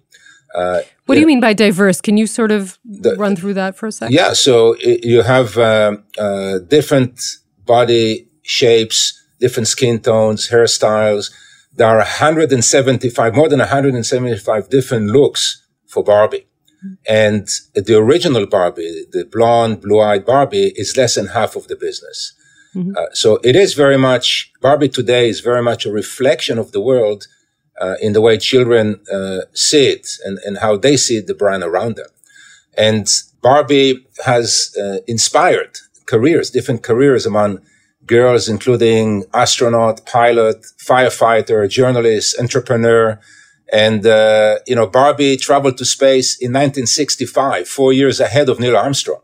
[0.54, 2.00] Uh, what do you mean by diverse?
[2.00, 4.14] Can you sort of the, run through that for a second?
[4.14, 7.20] Yeah, so you have um, uh, different
[7.66, 11.32] body shapes, different skin tones, hairstyles.
[11.74, 16.46] There are 175, more than 175 different looks for Barbie.
[16.84, 16.94] Mm-hmm.
[17.08, 22.32] And the original Barbie, the blonde, blue-eyed Barbie, is less than half of the business.
[22.74, 22.96] Mm-hmm.
[22.96, 26.80] Uh, so it is very much, Barbie today is very much a reflection of the
[26.80, 27.26] world
[27.80, 31.62] uh, in the way children uh, see it and, and how they see the brand
[31.62, 32.08] around them.
[32.76, 33.08] And
[33.42, 37.60] Barbie has uh, inspired careers, different careers among
[38.06, 43.20] girls, including astronaut, pilot, firefighter, journalist, entrepreneur.
[43.72, 48.76] And, uh, you know, Barbie traveled to space in 1965, four years ahead of Neil
[48.76, 49.22] Armstrong.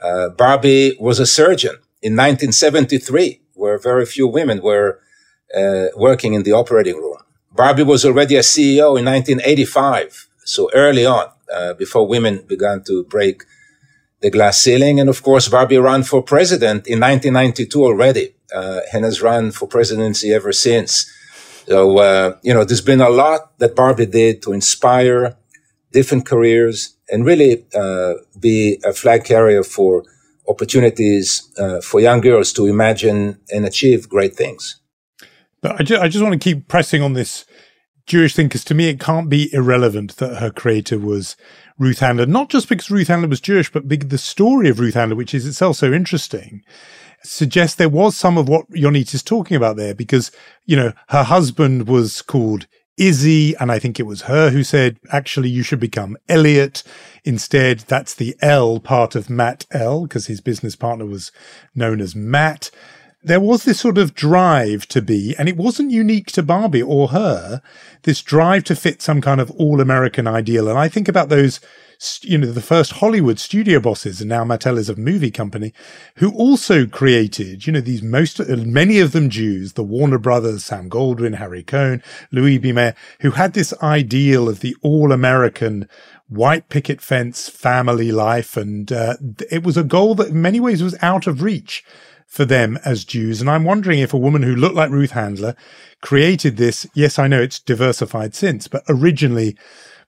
[0.00, 5.00] Uh, Barbie was a surgeon in 1973, where very few women were
[5.56, 7.16] uh, working in the operating room.
[7.56, 13.04] Barbie was already a CEO in 1985, so early on, uh, before women began to
[13.04, 13.42] break
[14.20, 15.00] the glass ceiling.
[15.00, 19.66] And of course, Barbie ran for president in 1992 already, uh, and has run for
[19.66, 21.10] presidency ever since.
[21.66, 25.36] So, uh, you know, there's been a lot that Barbie did to inspire
[25.92, 30.04] different careers and really uh, be a flag carrier for
[30.48, 34.80] opportunities uh, for young girls to imagine and achieve great things.
[35.62, 37.44] But I just, I just want to keep pressing on this
[38.06, 41.36] Jewish thing because to me it can't be irrelevant that her creator was
[41.78, 44.94] Ruth Handler, not just because Ruth Handler was Jewish, but because the story of Ruth
[44.94, 46.62] Handler, which is itself so interesting,
[47.24, 50.30] suggests there was some of what Yonit is talking about there because,
[50.64, 52.66] you know, her husband was called
[52.96, 56.82] Izzy, and I think it was her who said, actually, you should become Elliot.
[57.24, 61.30] Instead, that's the L part of Matt L, because his business partner was
[61.74, 62.70] known as Matt
[63.26, 67.08] there was this sort of drive to be, and it wasn't unique to Barbie or
[67.08, 67.60] her,
[68.02, 70.68] this drive to fit some kind of all American ideal.
[70.68, 71.58] And I think about those,
[72.22, 75.74] you know, the first Hollywood studio bosses, and now Mattel is a movie company,
[76.16, 80.88] who also created, you know, these most, many of them Jews, the Warner Brothers, Sam
[80.88, 82.70] Goldwyn, Harry Cohn, Louis B.
[82.70, 85.88] Mayer, who had this ideal of the all American
[86.28, 88.56] white picket fence family life.
[88.56, 89.16] And uh,
[89.50, 91.84] it was a goal that in many ways was out of reach
[92.26, 93.40] for them as Jews.
[93.40, 95.56] And I'm wondering if a woman who looked like Ruth Handler
[96.02, 96.86] created this.
[96.94, 99.56] Yes, I know it's diversified since, but originally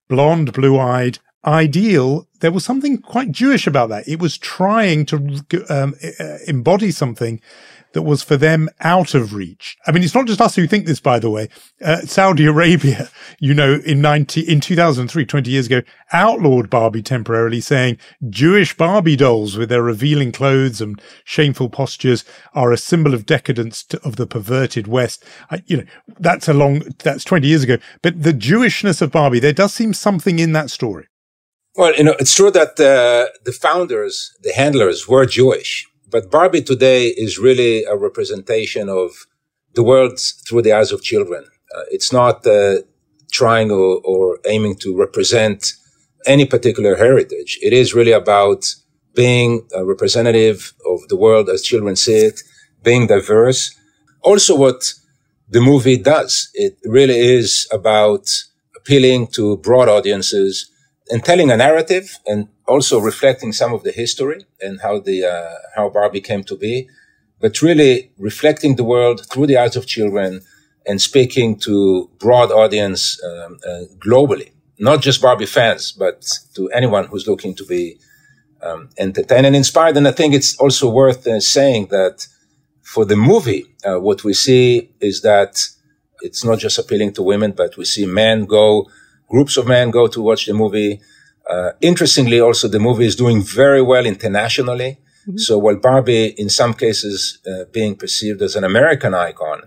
[0.09, 2.29] blonde, blue eyed, ideal.
[2.41, 4.09] There was something quite Jewish about that.
[4.09, 5.95] It was trying to um,
[6.47, 7.41] embody something
[7.99, 9.77] that was for them out of reach.
[9.85, 11.49] I mean, it's not just us who think this, by the way.
[11.85, 15.83] Uh, Saudi Arabia, you know, in 90, in 2003, 20 years ago,
[16.13, 17.99] outlawed Barbie temporarily saying
[18.31, 23.83] Jewish Barbie dolls with their revealing clothes and shameful postures are a symbol of decadence
[23.83, 25.25] to, of the perverted West.
[25.51, 25.85] I, you know,
[26.21, 27.79] that's a long, that's 20 years ago.
[28.01, 31.09] But the Jewishness of Barbie, there does seem something in that story.
[31.75, 35.85] Well, you know, it's true that uh, the founders, the handlers were Jewish.
[36.11, 39.27] But Barbie today is really a representation of
[39.75, 41.45] the world through the eyes of children.
[41.75, 42.79] Uh, it's not uh,
[43.31, 45.75] trying or, or, aiming to represent
[46.27, 47.59] any particular heritage.
[47.61, 48.75] It is really about
[49.15, 52.43] being a representative of the world as children see it,
[52.83, 53.77] being diverse.
[54.23, 54.95] Also, what
[55.51, 58.31] the movie does, it really is about
[58.77, 60.71] appealing to broad audiences
[61.11, 65.55] and telling a narrative and also reflecting some of the history and how the uh,
[65.75, 66.89] how Barbie came to be,
[67.41, 70.43] but really reflecting the world through the eyes of children
[70.87, 77.07] and speaking to broad audience um, uh, globally, not just Barbie fans, but to anyone
[77.07, 77.99] who's looking to be
[78.63, 79.97] um, entertain and inspired.
[79.97, 82.27] And I think it's also worth uh, saying that
[82.83, 85.69] for the movie, uh, what we see is that
[86.23, 88.91] it's not just appealing to women, but we see men go,
[89.29, 91.01] groups of men go to watch the movie.
[91.49, 94.99] Uh, interestingly, also the movie is doing very well internationally.
[95.23, 95.39] Mm-hmm.
[95.39, 99.63] So while Barbie, in some cases, uh, being perceived as an American icon,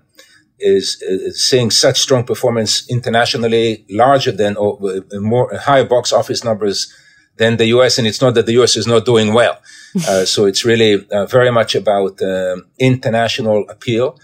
[0.60, 6.44] is, is, seeing such strong performance internationally, larger than or uh, more higher box office
[6.44, 6.94] numbers
[7.38, 7.98] than the US.
[7.98, 9.60] And it's not that the US is not doing well.
[10.08, 14.20] uh, so it's really uh, very much about um, international appeal.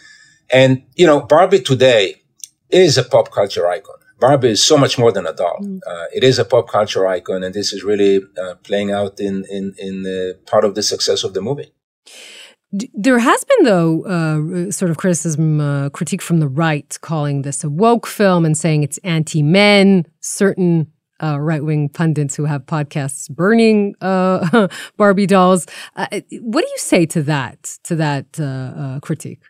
[0.49, 2.21] And you know, Barbie today
[2.69, 3.96] is a pop culture icon.
[4.19, 5.59] Barbie is so much more than a doll.
[5.61, 5.79] Mm.
[5.85, 9.45] Uh, it is a pop culture icon, and this is really uh, playing out in
[9.49, 11.71] in in part of the success of the movie.
[12.93, 17.63] There has been, though, uh, sort of criticism, uh, critique from the right, calling this
[17.63, 20.05] a woke film and saying it's anti-men.
[20.19, 20.91] Certain
[21.23, 25.65] uh, right-wing pundits who have podcasts burning uh, Barbie dolls.
[25.95, 26.07] Uh,
[26.41, 27.77] what do you say to that?
[27.85, 29.43] To that critique?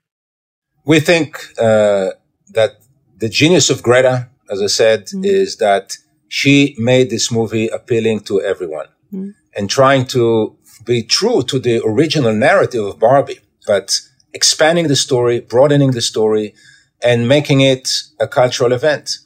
[0.85, 2.77] We think that
[3.17, 5.25] the genius of Greta as I said, mm.
[5.25, 9.33] is that she made this movie appealing to everyone mm.
[9.55, 13.99] and trying to be true to the original narrative of Barbie, but
[14.33, 16.53] expanding the story, broadening the story,
[17.03, 19.17] and making it a cultural event.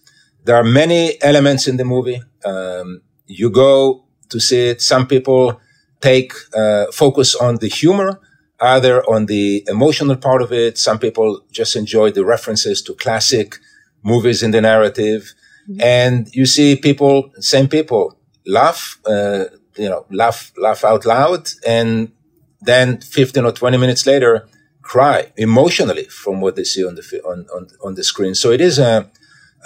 [0.43, 2.21] There are many elements in the movie.
[2.43, 4.81] Um, you go to see it.
[4.81, 5.61] Some people
[6.01, 8.19] take uh, focus on the humor,
[8.59, 10.77] either on the emotional part of it.
[10.77, 13.57] Some people just enjoy the references to classic
[14.03, 15.33] movies in the narrative,
[15.69, 15.81] mm-hmm.
[15.81, 19.45] and you see people, same people, laugh, uh,
[19.77, 22.11] you know, laugh, laugh out loud, and
[22.61, 24.47] then 15 or 20 minutes later,
[24.81, 28.35] cry emotionally from what they see on the on on, on the screen.
[28.35, 29.09] So it is a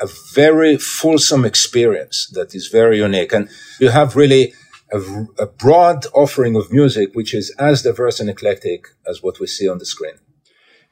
[0.02, 4.54] a very fulsome experience that is very unique, and you have really.
[4.94, 5.02] A,
[5.40, 9.68] a broad offering of music, which is as diverse and eclectic as what we see
[9.68, 10.14] on the screen.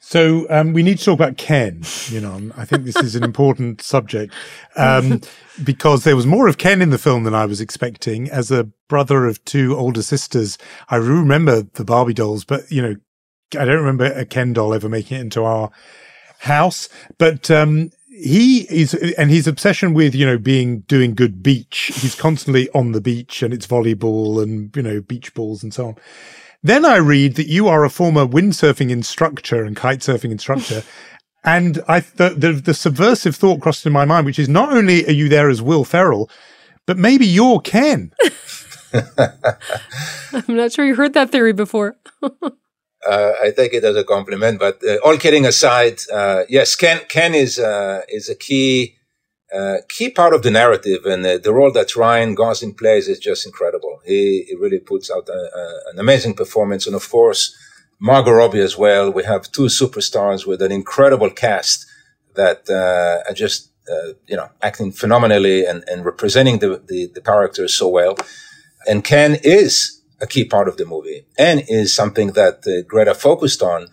[0.05, 1.81] So um, we need to talk about Ken.
[2.09, 4.33] You know, I think this is an important subject
[4.75, 5.21] um,
[5.63, 8.29] because there was more of Ken in the film than I was expecting.
[8.29, 10.57] As a brother of two older sisters,
[10.89, 12.95] I remember the Barbie dolls, but you know,
[13.57, 15.71] I don't remember a Ken doll ever making it into our
[16.39, 16.89] house.
[17.17, 21.91] But um, he is, and his obsession with you know being doing good beach.
[21.95, 25.87] He's constantly on the beach, and it's volleyball and you know beach balls and so
[25.87, 25.95] on.
[26.63, 30.83] Then I read that you are a former windsurfing instructor and kite surfing instructor.
[31.43, 35.05] and I th- the, the subversive thought crossed in my mind, which is not only
[35.05, 36.29] are you there as Will Ferrell,
[36.85, 38.13] but maybe you're Ken.
[39.17, 41.97] I'm not sure you heard that theory before.
[42.21, 42.29] uh,
[43.41, 47.33] I take it as a compliment, but uh, all kidding aside, uh, yes, Ken Ken
[47.33, 48.97] is uh, is a key
[49.53, 53.19] uh, key part of the narrative and uh, the role that Ryan Gosling plays is
[53.19, 54.01] just incredible.
[54.05, 56.87] He, he really puts out a, a, an amazing performance.
[56.87, 57.55] And of course,
[57.99, 59.11] Margot Robbie as well.
[59.11, 61.85] We have two superstars with an incredible cast
[62.35, 67.21] that uh, are just, uh, you know, acting phenomenally and, and representing the, the, the
[67.21, 68.17] characters so well.
[68.87, 73.13] And Ken is a key part of the movie and is something that uh, Greta
[73.13, 73.87] focused on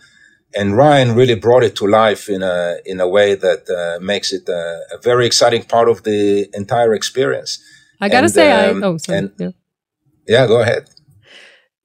[0.55, 4.33] and Ryan really brought it to life in a in a way that uh, makes
[4.33, 7.59] it a, a, very exciting part of the entire experience.
[7.99, 9.51] I gotta and, say, um, I oh sorry, and, yeah.
[10.27, 10.89] yeah, go ahead.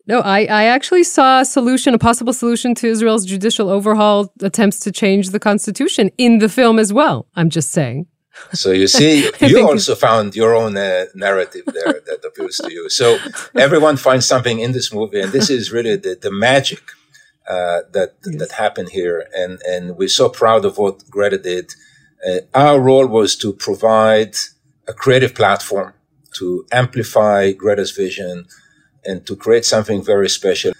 [0.09, 4.79] No, I, I actually saw a solution, a possible solution to Israel's judicial overhaul attempts
[4.81, 7.27] to change the constitution in the film as well.
[7.35, 8.07] I'm just saying.
[8.53, 12.89] So you see, you also found your own uh, narrative there that appeals to you.
[12.89, 13.19] So
[13.57, 16.83] everyone finds something in this movie, and this is really the, the magic
[17.49, 18.39] uh, that yes.
[18.39, 21.73] that happened here, and and we're so proud of what Greta did.
[22.27, 24.35] Uh, our role was to provide
[24.89, 25.93] a creative platform
[26.39, 28.47] to amplify Greta's vision
[29.05, 30.73] and to create something very special.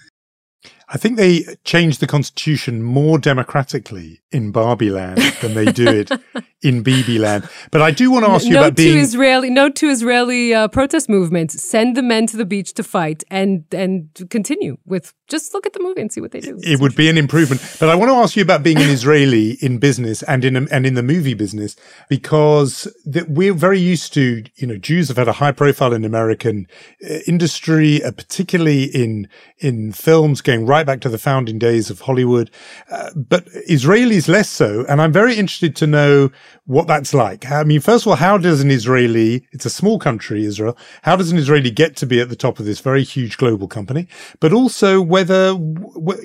[0.89, 6.13] I think they changed the constitution more democratically in Barbie land than they do it
[6.63, 7.49] in Bibi land.
[7.73, 10.55] But I do want to ask you note about being to Israeli note to Israeli
[10.55, 15.13] uh, protest movements: send the men to the beach to fight and and continue with.
[15.29, 16.59] Just look at the movie and see what they do.
[16.63, 17.61] It would be an improvement.
[17.81, 20.67] But I want to ask you about being an Israeli in business and in a,
[20.71, 21.75] and in the movie business
[22.09, 22.87] because
[23.27, 26.69] we're very used to you know Jews have had a high profile in American
[27.05, 32.03] uh, industry, uh, particularly in in films going right back to the founding days of
[32.03, 32.51] Hollywood,
[32.91, 34.85] uh, but Israelis less so.
[34.89, 36.31] And I'm very interested to know
[36.67, 37.51] what that's like.
[37.51, 41.17] I mean, first of all, how does an Israeli, it's a small country, Israel, how
[41.17, 44.09] does an Israeli get to be at the top of this very huge global company?
[44.41, 45.45] But also whether,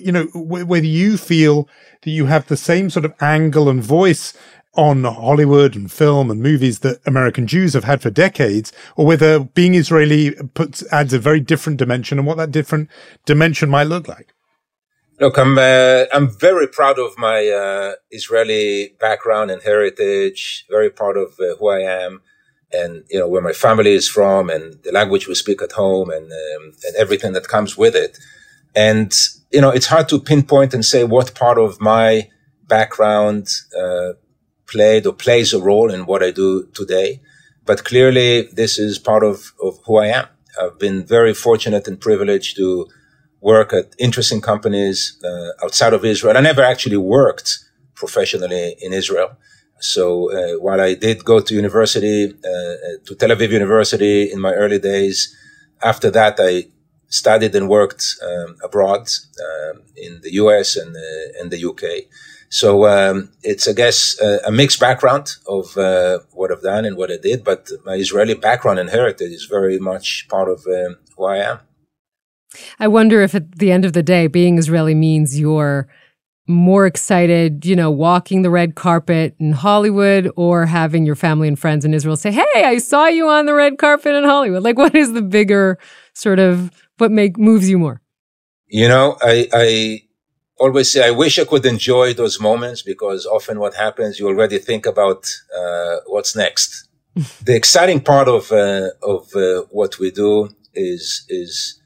[0.08, 1.70] you know, whether you feel
[2.02, 4.34] that you have the same sort of angle and voice
[4.74, 9.40] on Hollywood and film and movies that American Jews have had for decades, or whether
[9.40, 12.90] being Israeli puts adds a very different dimension and what that different
[13.26, 14.28] dimension might look like.
[15.22, 20.66] Look, I'm uh, I'm very proud of my uh, Israeli background and heritage.
[20.70, 22.22] Very proud of uh, who I am,
[22.74, 26.10] and you know where my family is from, and the language we speak at home,
[26.18, 28.18] and um, and everything that comes with it.
[28.76, 29.14] And
[29.52, 32.30] you know, it's hard to pinpoint and say what part of my
[32.68, 34.14] background uh,
[34.68, 37.22] played or plays a role in what I do today.
[37.66, 40.28] But clearly, this is part of, of who I am.
[40.60, 42.88] I've been very fortunate and privileged to
[43.42, 46.38] work at interesting companies uh, outside of Israel.
[46.38, 47.60] I never actually worked
[47.96, 49.38] professionally in Israel.
[49.80, 52.74] So uh, while I did go to university, uh,
[53.06, 55.36] to Tel Aviv University in my early days,
[55.82, 56.68] after that I
[57.12, 59.10] studied and worked um, abroad
[59.48, 62.08] um, in the US and, uh, the UK.
[62.50, 66.98] So um, it's, I guess, a, a mixed background of uh, what I've done and
[66.98, 70.98] what I did, but my Israeli background and heritage is very much part of um,
[71.16, 71.60] who I am.
[72.80, 75.88] I wonder if at the end of the day, being Israeli means you're
[76.48, 81.58] more excited, you know, walking the red carpet in Hollywood or having your family and
[81.58, 84.64] friends in Israel say, Hey, I saw you on the red carpet in Hollywood.
[84.64, 85.78] Like, what is the bigger
[86.14, 86.72] sort of
[87.02, 88.00] what make moves you more?
[88.68, 89.68] You know, I, I
[90.60, 94.60] always say, I wish I could enjoy those moments because often what happens, you already
[94.60, 95.22] think about
[95.60, 96.88] uh, what's next.
[97.44, 101.82] the exciting part of, uh, of uh, what we do is, is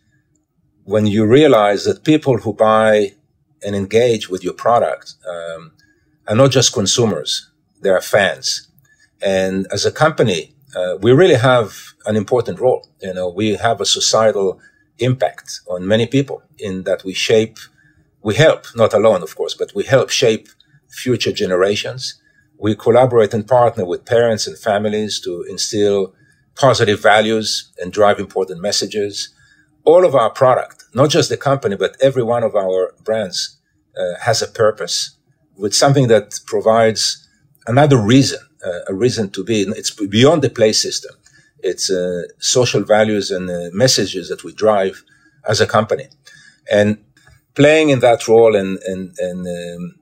[0.84, 3.14] when you realize that people who buy
[3.66, 5.72] and engage with your product um,
[6.28, 7.50] are not just consumers,
[7.82, 8.70] they are fans.
[9.22, 11.74] And as a company, uh, we really have
[12.06, 12.88] an important role.
[13.02, 14.60] You know, we have a societal
[15.00, 17.58] impact on many people in that we shape,
[18.22, 20.48] we help, not alone, of course, but we help shape
[20.88, 22.20] future generations.
[22.58, 26.16] We collaborate and partner with parents and families to instill
[26.56, 29.36] positive values and drive important messages
[29.86, 33.58] all of our product, not just the company, but every one of our brands
[33.98, 35.16] uh, has a purpose
[35.56, 37.28] with something that provides
[37.68, 39.62] another reason, uh, a reason to be.
[39.62, 41.16] It's beyond the play system.
[41.72, 45.04] It's uh, social values and uh, messages that we drive
[45.48, 46.08] as a company.
[46.72, 46.90] And
[47.54, 49.96] playing in that role and, and, and um,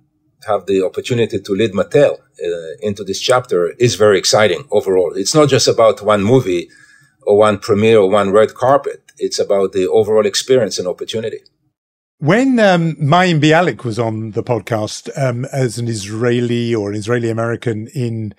[0.48, 5.14] have the opportunity to lead Mattel uh, into this chapter is very exciting overall.
[5.16, 6.70] It's not just about one movie
[7.26, 11.40] or one premiere or one red carpet it's about the overall experience and opportunity.
[12.20, 17.30] When um, Mayim Bialik was on the podcast um, as an Israeli or an Israeli
[17.30, 18.34] American in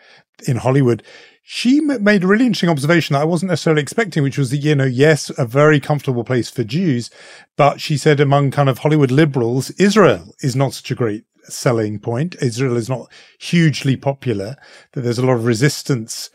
[0.48, 1.02] in Hollywood,
[1.46, 4.74] she made a really interesting observation that I wasn't necessarily expecting, which was that, you
[4.74, 7.10] know, yes, a very comfortable place for Jews,
[7.58, 11.98] but she said among kind of Hollywood liberals, Israel is not such a great selling
[11.98, 12.34] point.
[12.40, 14.56] Israel is not hugely popular,
[14.92, 16.30] that there's a lot of resistance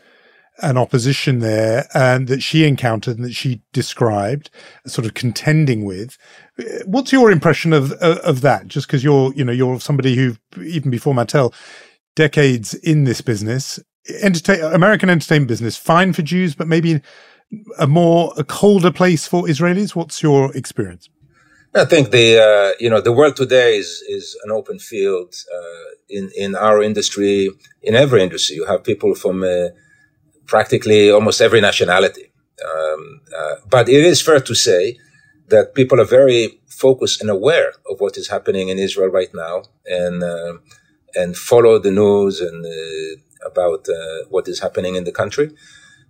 [0.62, 4.48] and opposition there and that she encountered and that she described
[4.86, 6.18] sort of contending with
[6.84, 10.90] what's your impression of of that just because you're you know you're somebody who even
[10.90, 11.54] before mattel
[12.14, 13.80] decades in this business
[14.22, 17.00] entertain american entertainment business fine for jews but maybe
[17.78, 21.08] a more a colder place for israelis what's your experience
[21.74, 25.90] I think the uh, you know the world today is is an open field uh,
[26.08, 27.48] in in our industry
[27.80, 28.56] in every industry.
[28.56, 29.68] You have people from uh,
[30.46, 32.32] practically almost every nationality.
[32.64, 34.98] Um, uh, but it is fair to say
[35.48, 39.62] that people are very focused and aware of what is happening in Israel right now,
[39.86, 40.54] and uh,
[41.14, 45.50] and follow the news and uh, about uh, what is happening in the country.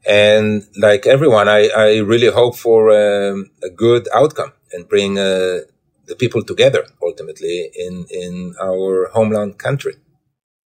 [0.07, 5.61] And like everyone, I, I really hope for um, a good outcome and bring uh,
[6.07, 9.95] the people together ultimately in in our homeland country.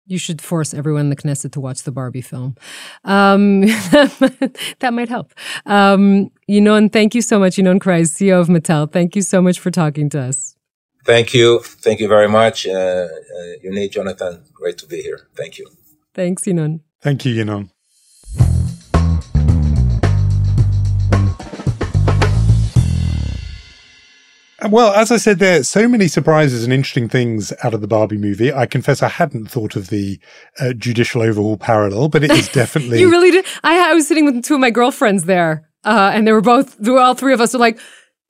[0.07, 2.55] You should force everyone in the Knesset to watch the Barbie film.
[3.05, 3.61] Um,
[4.81, 5.33] that might help.
[5.65, 7.55] Um, Ynon, thank you so much.
[7.55, 8.91] Ynon Kreiz, CEO of Mattel.
[8.91, 10.55] Thank you so much for talking to us.
[11.05, 11.59] Thank you.
[11.59, 12.67] Thank you very much.
[12.67, 15.27] Uh, uh, Jonathan, great to be here.
[15.35, 15.67] Thank you.
[16.13, 16.81] Thanks, Ynon.
[17.01, 17.69] Thank you, Ynon.
[24.69, 27.87] Well, as I said, there are so many surprises and interesting things out of the
[27.87, 28.53] Barbie movie.
[28.53, 30.19] I confess I hadn't thought of the
[30.59, 32.99] uh, judicial overhaul parallel, but it is definitely.
[32.99, 33.45] you really did.
[33.63, 36.87] I, I, was sitting with two of my girlfriends there, uh, and they were both,
[36.87, 37.79] all three of us were like,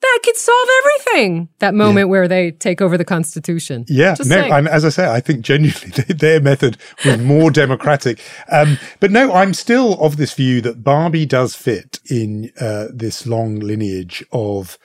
[0.02, 1.48] that could solve everything.
[1.60, 2.10] That moment yeah.
[2.10, 3.84] where they take over the Constitution.
[3.88, 8.20] Yeah, Just no, and as I say, I think genuinely their method was more democratic.
[8.50, 13.26] Um, but no, I'm still of this view that Barbie does fit in uh, this
[13.26, 14.78] long lineage of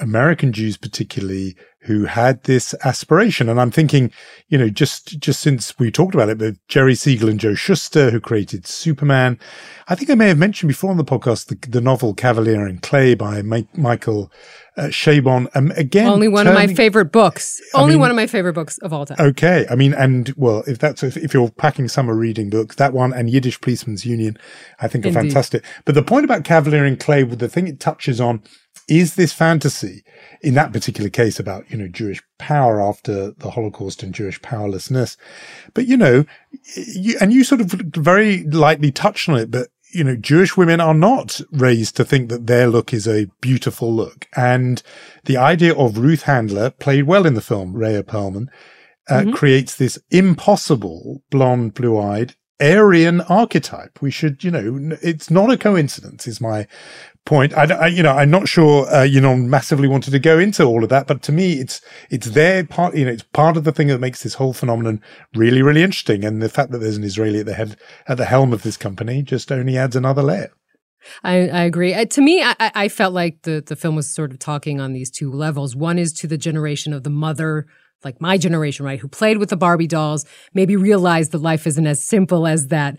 [0.00, 3.48] American Jews, particularly who had this aspiration.
[3.48, 4.12] And I'm thinking,
[4.48, 8.10] you know, just, just since we talked about it, but Jerry Siegel and Joe Shuster,
[8.10, 9.38] who created Superman.
[9.90, 12.82] I think I may have mentioned before on the podcast the, the novel Kavalier and
[12.82, 14.30] Clay by Mike, Michael
[14.76, 15.48] uh, Chabon.
[15.54, 17.58] Um, again, only one turning, of my favorite books.
[17.74, 19.16] I only mean, one of my favorite books of all time.
[19.18, 19.66] Okay.
[19.70, 23.14] I mean, and well, if that's, if, if you're packing summer reading books, that one
[23.14, 24.36] and Yiddish Policeman's Union,
[24.78, 25.20] I think are Indeed.
[25.20, 25.64] fantastic.
[25.86, 28.42] But the point about Kavalier and Clay, the thing it touches on
[28.88, 30.02] is this fantasy
[30.42, 35.16] in that particular case about, you know, Jewish power after the Holocaust and Jewish powerlessness.
[35.74, 36.24] But, you know,
[36.74, 40.80] you, and you sort of very lightly touched on it, but, you know, Jewish women
[40.80, 44.26] are not raised to think that their look is a beautiful look.
[44.36, 44.82] And
[45.24, 48.48] the idea of Ruth Handler, played well in the film, Rhea Perlman,
[49.08, 49.32] uh, mm-hmm.
[49.32, 54.02] creates this impossible blonde, blue eyed Aryan archetype.
[54.02, 56.66] We should, you know, it's not a coincidence is my
[57.28, 57.56] point.
[57.56, 60.64] I, I, you know, I'm not sure, uh, you know, massively wanted to go into
[60.64, 63.64] all of that, but to me, it's, it's their part, you know, it's part of
[63.64, 65.02] the thing that makes this whole phenomenon
[65.34, 66.24] really, really interesting.
[66.24, 67.76] And the fact that there's an Israeli at the head,
[68.08, 70.50] at the helm of this company just only adds another layer.
[71.22, 71.94] I, I agree.
[71.94, 74.94] Uh, to me, I, I felt like the, the film was sort of talking on
[74.94, 75.76] these two levels.
[75.76, 77.66] One is to the generation of the mother
[78.04, 80.24] like my generation, right, who played with the Barbie dolls,
[80.54, 82.96] maybe realized that life isn't as simple as that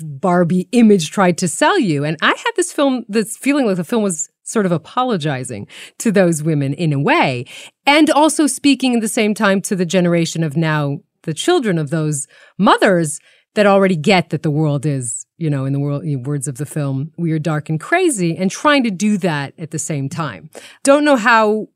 [0.00, 2.04] Barbie image tried to sell you.
[2.04, 5.66] And I had this film, this feeling like the film was sort of apologizing
[5.98, 7.46] to those women in a way,
[7.84, 11.90] and also speaking at the same time to the generation of now the children of
[11.90, 13.18] those mothers
[13.54, 16.58] that already get that the world is, you know, in the world, in words of
[16.58, 20.08] the film, we are dark, and crazy, and trying to do that at the same
[20.08, 20.50] time.
[20.84, 21.66] Don't know how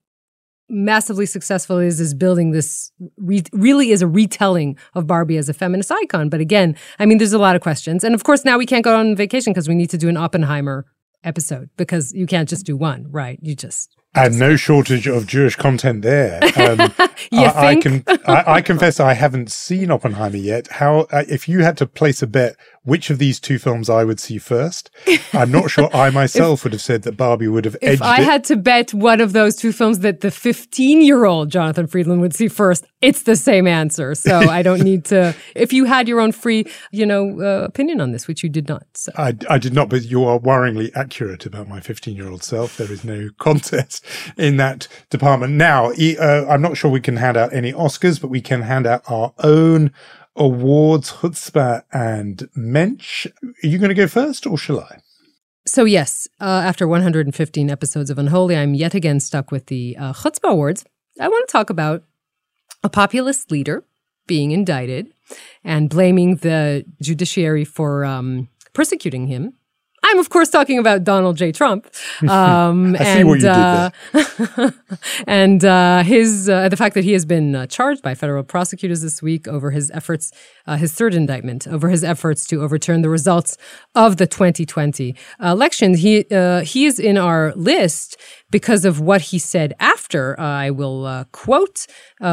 [0.71, 5.55] massively successful is is building this re- really is a retelling of Barbie as a
[5.55, 6.29] feminist icon.
[6.29, 8.85] But again, I mean, there's a lot of questions, and of course, now we can't
[8.85, 10.87] go on vacation because we need to do an Oppenheimer
[11.25, 13.39] episode because you can't just do one, right?
[13.43, 16.41] You just and no shortage of Jewish content there.
[16.61, 16.93] Um,
[17.33, 20.67] I, I, can I, I, confess I haven't seen Oppenheimer yet.
[20.67, 24.05] How uh, if you had to place a bet which of these two films I
[24.05, 24.91] would see first.
[25.33, 28.03] I'm not sure I myself if, would have said that Barbie would have edged If
[28.03, 28.25] I it.
[28.25, 32.21] had to bet one of those two films that the 15 year old Jonathan Freedland
[32.23, 34.15] would see first, it's the same answer.
[34.15, 35.35] So I don't need to.
[35.55, 38.69] If you had your own free, you know, uh, opinion on this, which you did
[38.69, 38.87] not.
[38.95, 39.13] So.
[39.17, 42.77] I, I did not, but you are worryingly accurate about my 15 year old self.
[42.77, 44.05] There is no contest
[44.39, 45.53] in that department.
[45.53, 48.87] Now, uh, I'm not sure we can hand out any Oscars, but we can hand
[48.87, 49.93] out our own
[50.37, 53.27] awards, chutzpah and mensch.
[53.27, 54.99] Are you going to go first or shall I?
[55.67, 60.13] So, yes, uh, after 115 episodes of Unholy, I'm yet again stuck with the uh,
[60.13, 60.85] chutzpah awards.
[61.21, 62.05] I want to talk about
[62.83, 63.85] a populist leader
[64.27, 65.13] being indicted
[65.63, 69.55] and blaming the judiciary for um, persecuting him
[70.03, 71.53] I'm of course talking about Donald J.
[71.53, 71.87] Trump.
[72.31, 74.75] Um, I and, see what you uh, did
[75.27, 79.03] and uh, his uh, the fact that he has been uh, charged by federal prosecutors
[79.03, 80.31] this week over his efforts,
[80.67, 83.57] uh, his third indictment over his efforts to overturn the results
[83.95, 85.95] of the 2020 election.
[85.95, 88.17] He uh, he is in our list
[88.51, 90.39] because of what he said after.
[90.41, 91.87] I will quote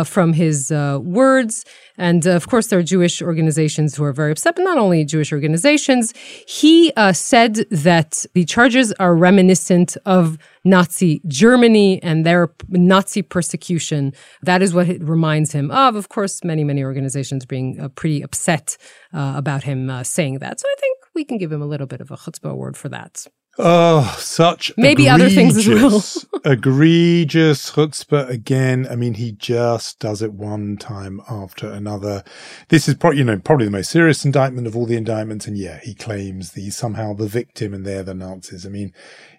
[0.05, 1.65] from his words.
[1.97, 5.03] And uh, of course, there are Jewish organizations who are very upset, but not only
[5.03, 6.13] Jewish organizations.
[6.47, 14.13] He uh, said that the charges are reminiscent of Nazi Germany and their Nazi persecution.
[14.43, 15.95] That is what it reminds him of.
[15.95, 18.77] Of course, many, many organizations being uh, pretty upset
[19.13, 20.59] uh, about him uh, saying that.
[20.59, 22.89] So I think we can give him a little bit of a chutzpah award for
[22.89, 23.25] that.
[23.59, 26.03] Oh, such maybe other things as well.
[26.45, 28.87] egregious chutzpah again.
[28.89, 32.23] I mean, he just does it one time after another.
[32.69, 35.47] This is probably, you know, probably the most serious indictment of all the indictments.
[35.47, 38.65] And yeah, he claims that he's somehow the victim and they're the Nazis.
[38.65, 38.93] I mean,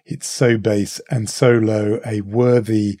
[0.05, 2.99] it's so base and so low, a worthy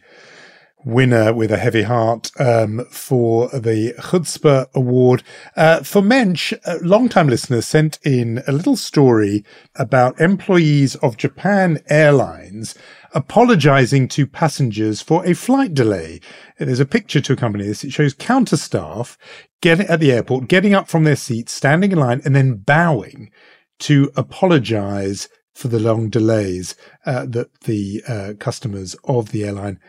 [0.85, 5.23] winner with a heavy heart um, for the Chutzpah Award.
[5.55, 9.43] Uh, for Mensch, uh, long-time listeners sent in a little story
[9.75, 12.75] about employees of Japan Airlines
[13.13, 16.19] apologizing to passengers for a flight delay.
[16.57, 17.83] There's a picture to accompany this.
[17.83, 19.17] It shows counter staff
[19.61, 23.31] getting at the airport, getting up from their seats, standing in line, and then bowing
[23.79, 26.75] to apologize for the long delays
[27.05, 29.79] uh, that the uh, customers of the airline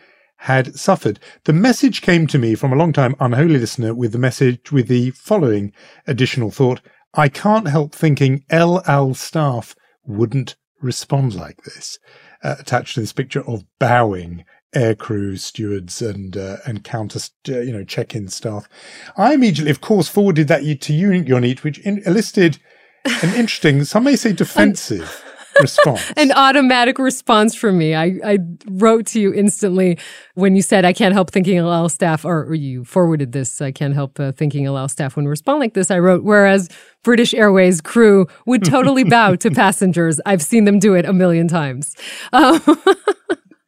[0.41, 1.19] had suffered.
[1.43, 4.87] The message came to me from a long time unholy listener with the message with
[4.87, 5.71] the following
[6.07, 6.81] additional thought.
[7.13, 11.99] I can't help thinking El Al staff wouldn't respond like this.
[12.43, 14.43] Uh, attached to this picture of bowing
[14.75, 17.19] aircrew stewards and uh, and counter
[17.49, 18.67] uh, you know check-in staff.
[19.15, 22.57] I immediately, of course, forwarded that to you, Yonit, which in- elicited
[23.05, 25.23] an interesting, some may say defensive
[25.59, 26.11] response.
[26.17, 27.95] An automatic response from me.
[27.95, 28.37] I, I
[28.67, 29.97] wrote to you instantly
[30.35, 33.61] when you said, I can't help thinking El Al staff, or, or you forwarded this,
[33.61, 35.91] I can't help uh, thinking El Al staff when we respond like this.
[35.91, 36.69] I wrote, whereas
[37.03, 40.21] British Airways crew would totally bow to passengers.
[40.25, 41.95] I've seen them do it a million times.
[42.33, 42.61] Um,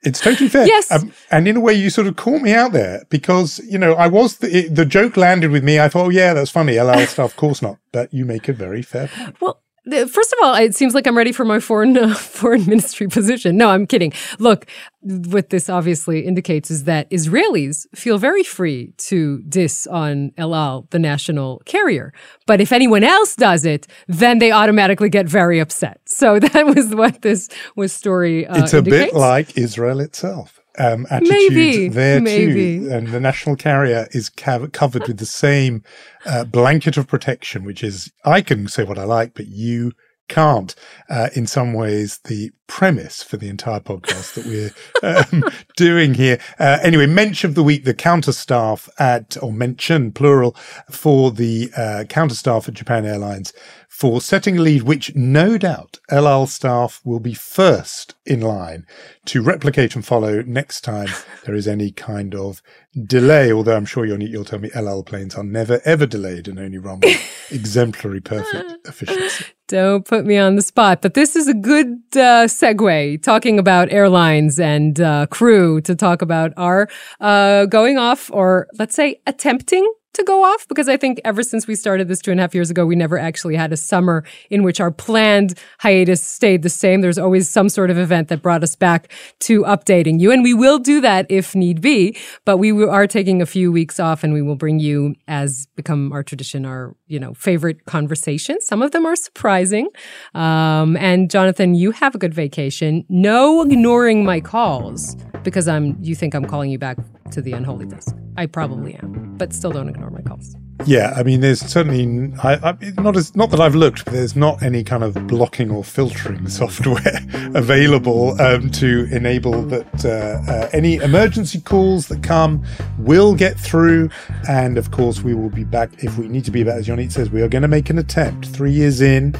[0.03, 0.67] It's totally fair.
[0.67, 0.91] Yes.
[0.91, 3.93] Um, and in a way, you sort of caught me out there because, you know,
[3.93, 5.79] I was, the, it, the joke landed with me.
[5.79, 6.77] I thought, oh, yeah, that's funny.
[6.77, 7.77] El Al stuff, of course not.
[7.93, 9.41] But you make a very fair point.
[9.41, 13.07] Well, First of all, it seems like I'm ready for my foreign uh, foreign ministry
[13.07, 13.57] position.
[13.57, 14.13] No, I'm kidding.
[14.39, 14.65] Look,
[15.01, 20.87] what this obviously indicates is that Israelis feel very free to diss on El Al,
[20.91, 22.13] the national carrier.
[22.45, 25.99] But if anyone else does it, then they automatically get very upset.
[26.05, 28.47] So that was what this was story.
[28.47, 29.11] Uh, it's a indicates.
[29.11, 30.62] bit like Israel itself.
[30.79, 32.79] Um, attitudes Maybe, there maybe.
[32.79, 35.83] too, and the national carrier is cav- covered with the same
[36.25, 39.91] uh, blanket of protection, which is I can say what I like, but you
[40.29, 40.73] can't.
[41.09, 44.71] Uh, in some ways, the premise for the entire podcast that we're
[45.43, 45.43] um,
[45.75, 46.39] doing here.
[46.59, 50.55] Uh, anyway, mention of the week: the counter staff at, or mention plural,
[50.89, 53.53] for the uh, counter staff at Japan Airlines
[53.93, 58.87] for setting a lead, which no doubt El Al staff will be first in line
[59.25, 61.07] to replicate and follow next time
[61.45, 62.63] there is any kind of
[63.05, 63.53] delay.
[63.53, 66.57] Although I'm sure you'll, you'll tell me El Al planes are never ever delayed and
[66.57, 67.21] only run with
[67.51, 69.45] exemplary perfect efficiency.
[69.67, 73.91] Don't put me on the spot, but this is a good uh, segue talking about
[73.91, 76.89] airlines and uh, crew to talk about our
[77.21, 81.67] uh, going off or let's say attempting to go off because I think ever since
[81.67, 84.23] we started this two and a half years ago, we never actually had a summer
[84.49, 87.01] in which our planned hiatus stayed the same.
[87.01, 89.11] There's always some sort of event that brought us back
[89.41, 90.31] to updating you.
[90.31, 93.99] And we will do that if need be, but we are taking a few weeks
[93.99, 98.65] off and we will bring you, as become our tradition, our, you know, favorite conversations.
[98.65, 99.89] Some of them are surprising.
[100.33, 103.05] Um, and Jonathan, you have a good vacation.
[103.09, 106.97] No ignoring my calls because I'm, you think I'm calling you back
[107.31, 108.15] to the unholy desk.
[108.37, 110.55] I probably am, but still don't ignore my calls.
[110.85, 114.35] Yeah, I mean, there's certainly I, I, not as not that I've looked, but there's
[114.35, 117.19] not any kind of blocking or filtering software
[117.53, 122.65] available um, to enable that uh, uh, any emergency calls that come
[122.97, 124.09] will get through.
[124.49, 126.75] And of course, we will be back if we need to be back.
[126.75, 128.47] As Yonit says, we are going to make an attempt.
[128.47, 129.35] Three years in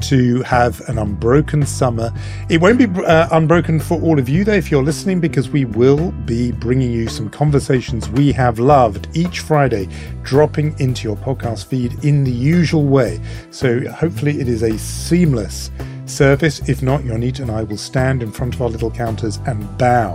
[0.00, 2.12] to have an unbroken summer.
[2.48, 5.64] It won't be uh, unbroken for all of you, though, if you're listening, because we
[5.64, 9.88] will be bringing you some conversations we have loved each Friday,
[10.22, 13.20] dropping into your podcast feed in the usual way.
[13.50, 15.70] So hopefully, it is a seamless
[16.06, 16.68] service.
[16.68, 20.14] If not, Yonit and I will stand in front of our little counters and bow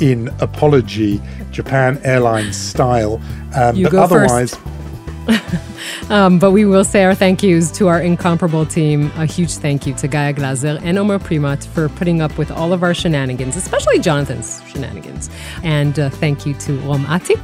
[0.00, 1.20] in apology,
[1.50, 3.20] Japan Airlines style.
[3.54, 4.66] Um, You but go otherwise, first.
[6.10, 9.10] Um, but we will say our thank yous to our incomparable team.
[9.16, 12.72] A huge thank you to Gaia Glazer and Omar Primat for putting up with all
[12.72, 15.30] of our shenanigans, especially Jonathan's shenanigans.
[15.62, 17.40] And uh, thank you to Rom Atik.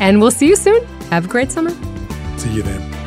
[0.00, 0.84] And we'll see you soon.
[1.10, 1.70] Have a great summer.
[2.36, 3.03] see you then.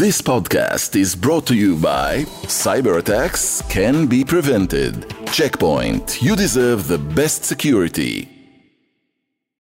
[0.00, 5.14] This podcast is brought to you by Cyber attacks can be prevented.
[5.26, 8.39] Checkpoint, you deserve the best security.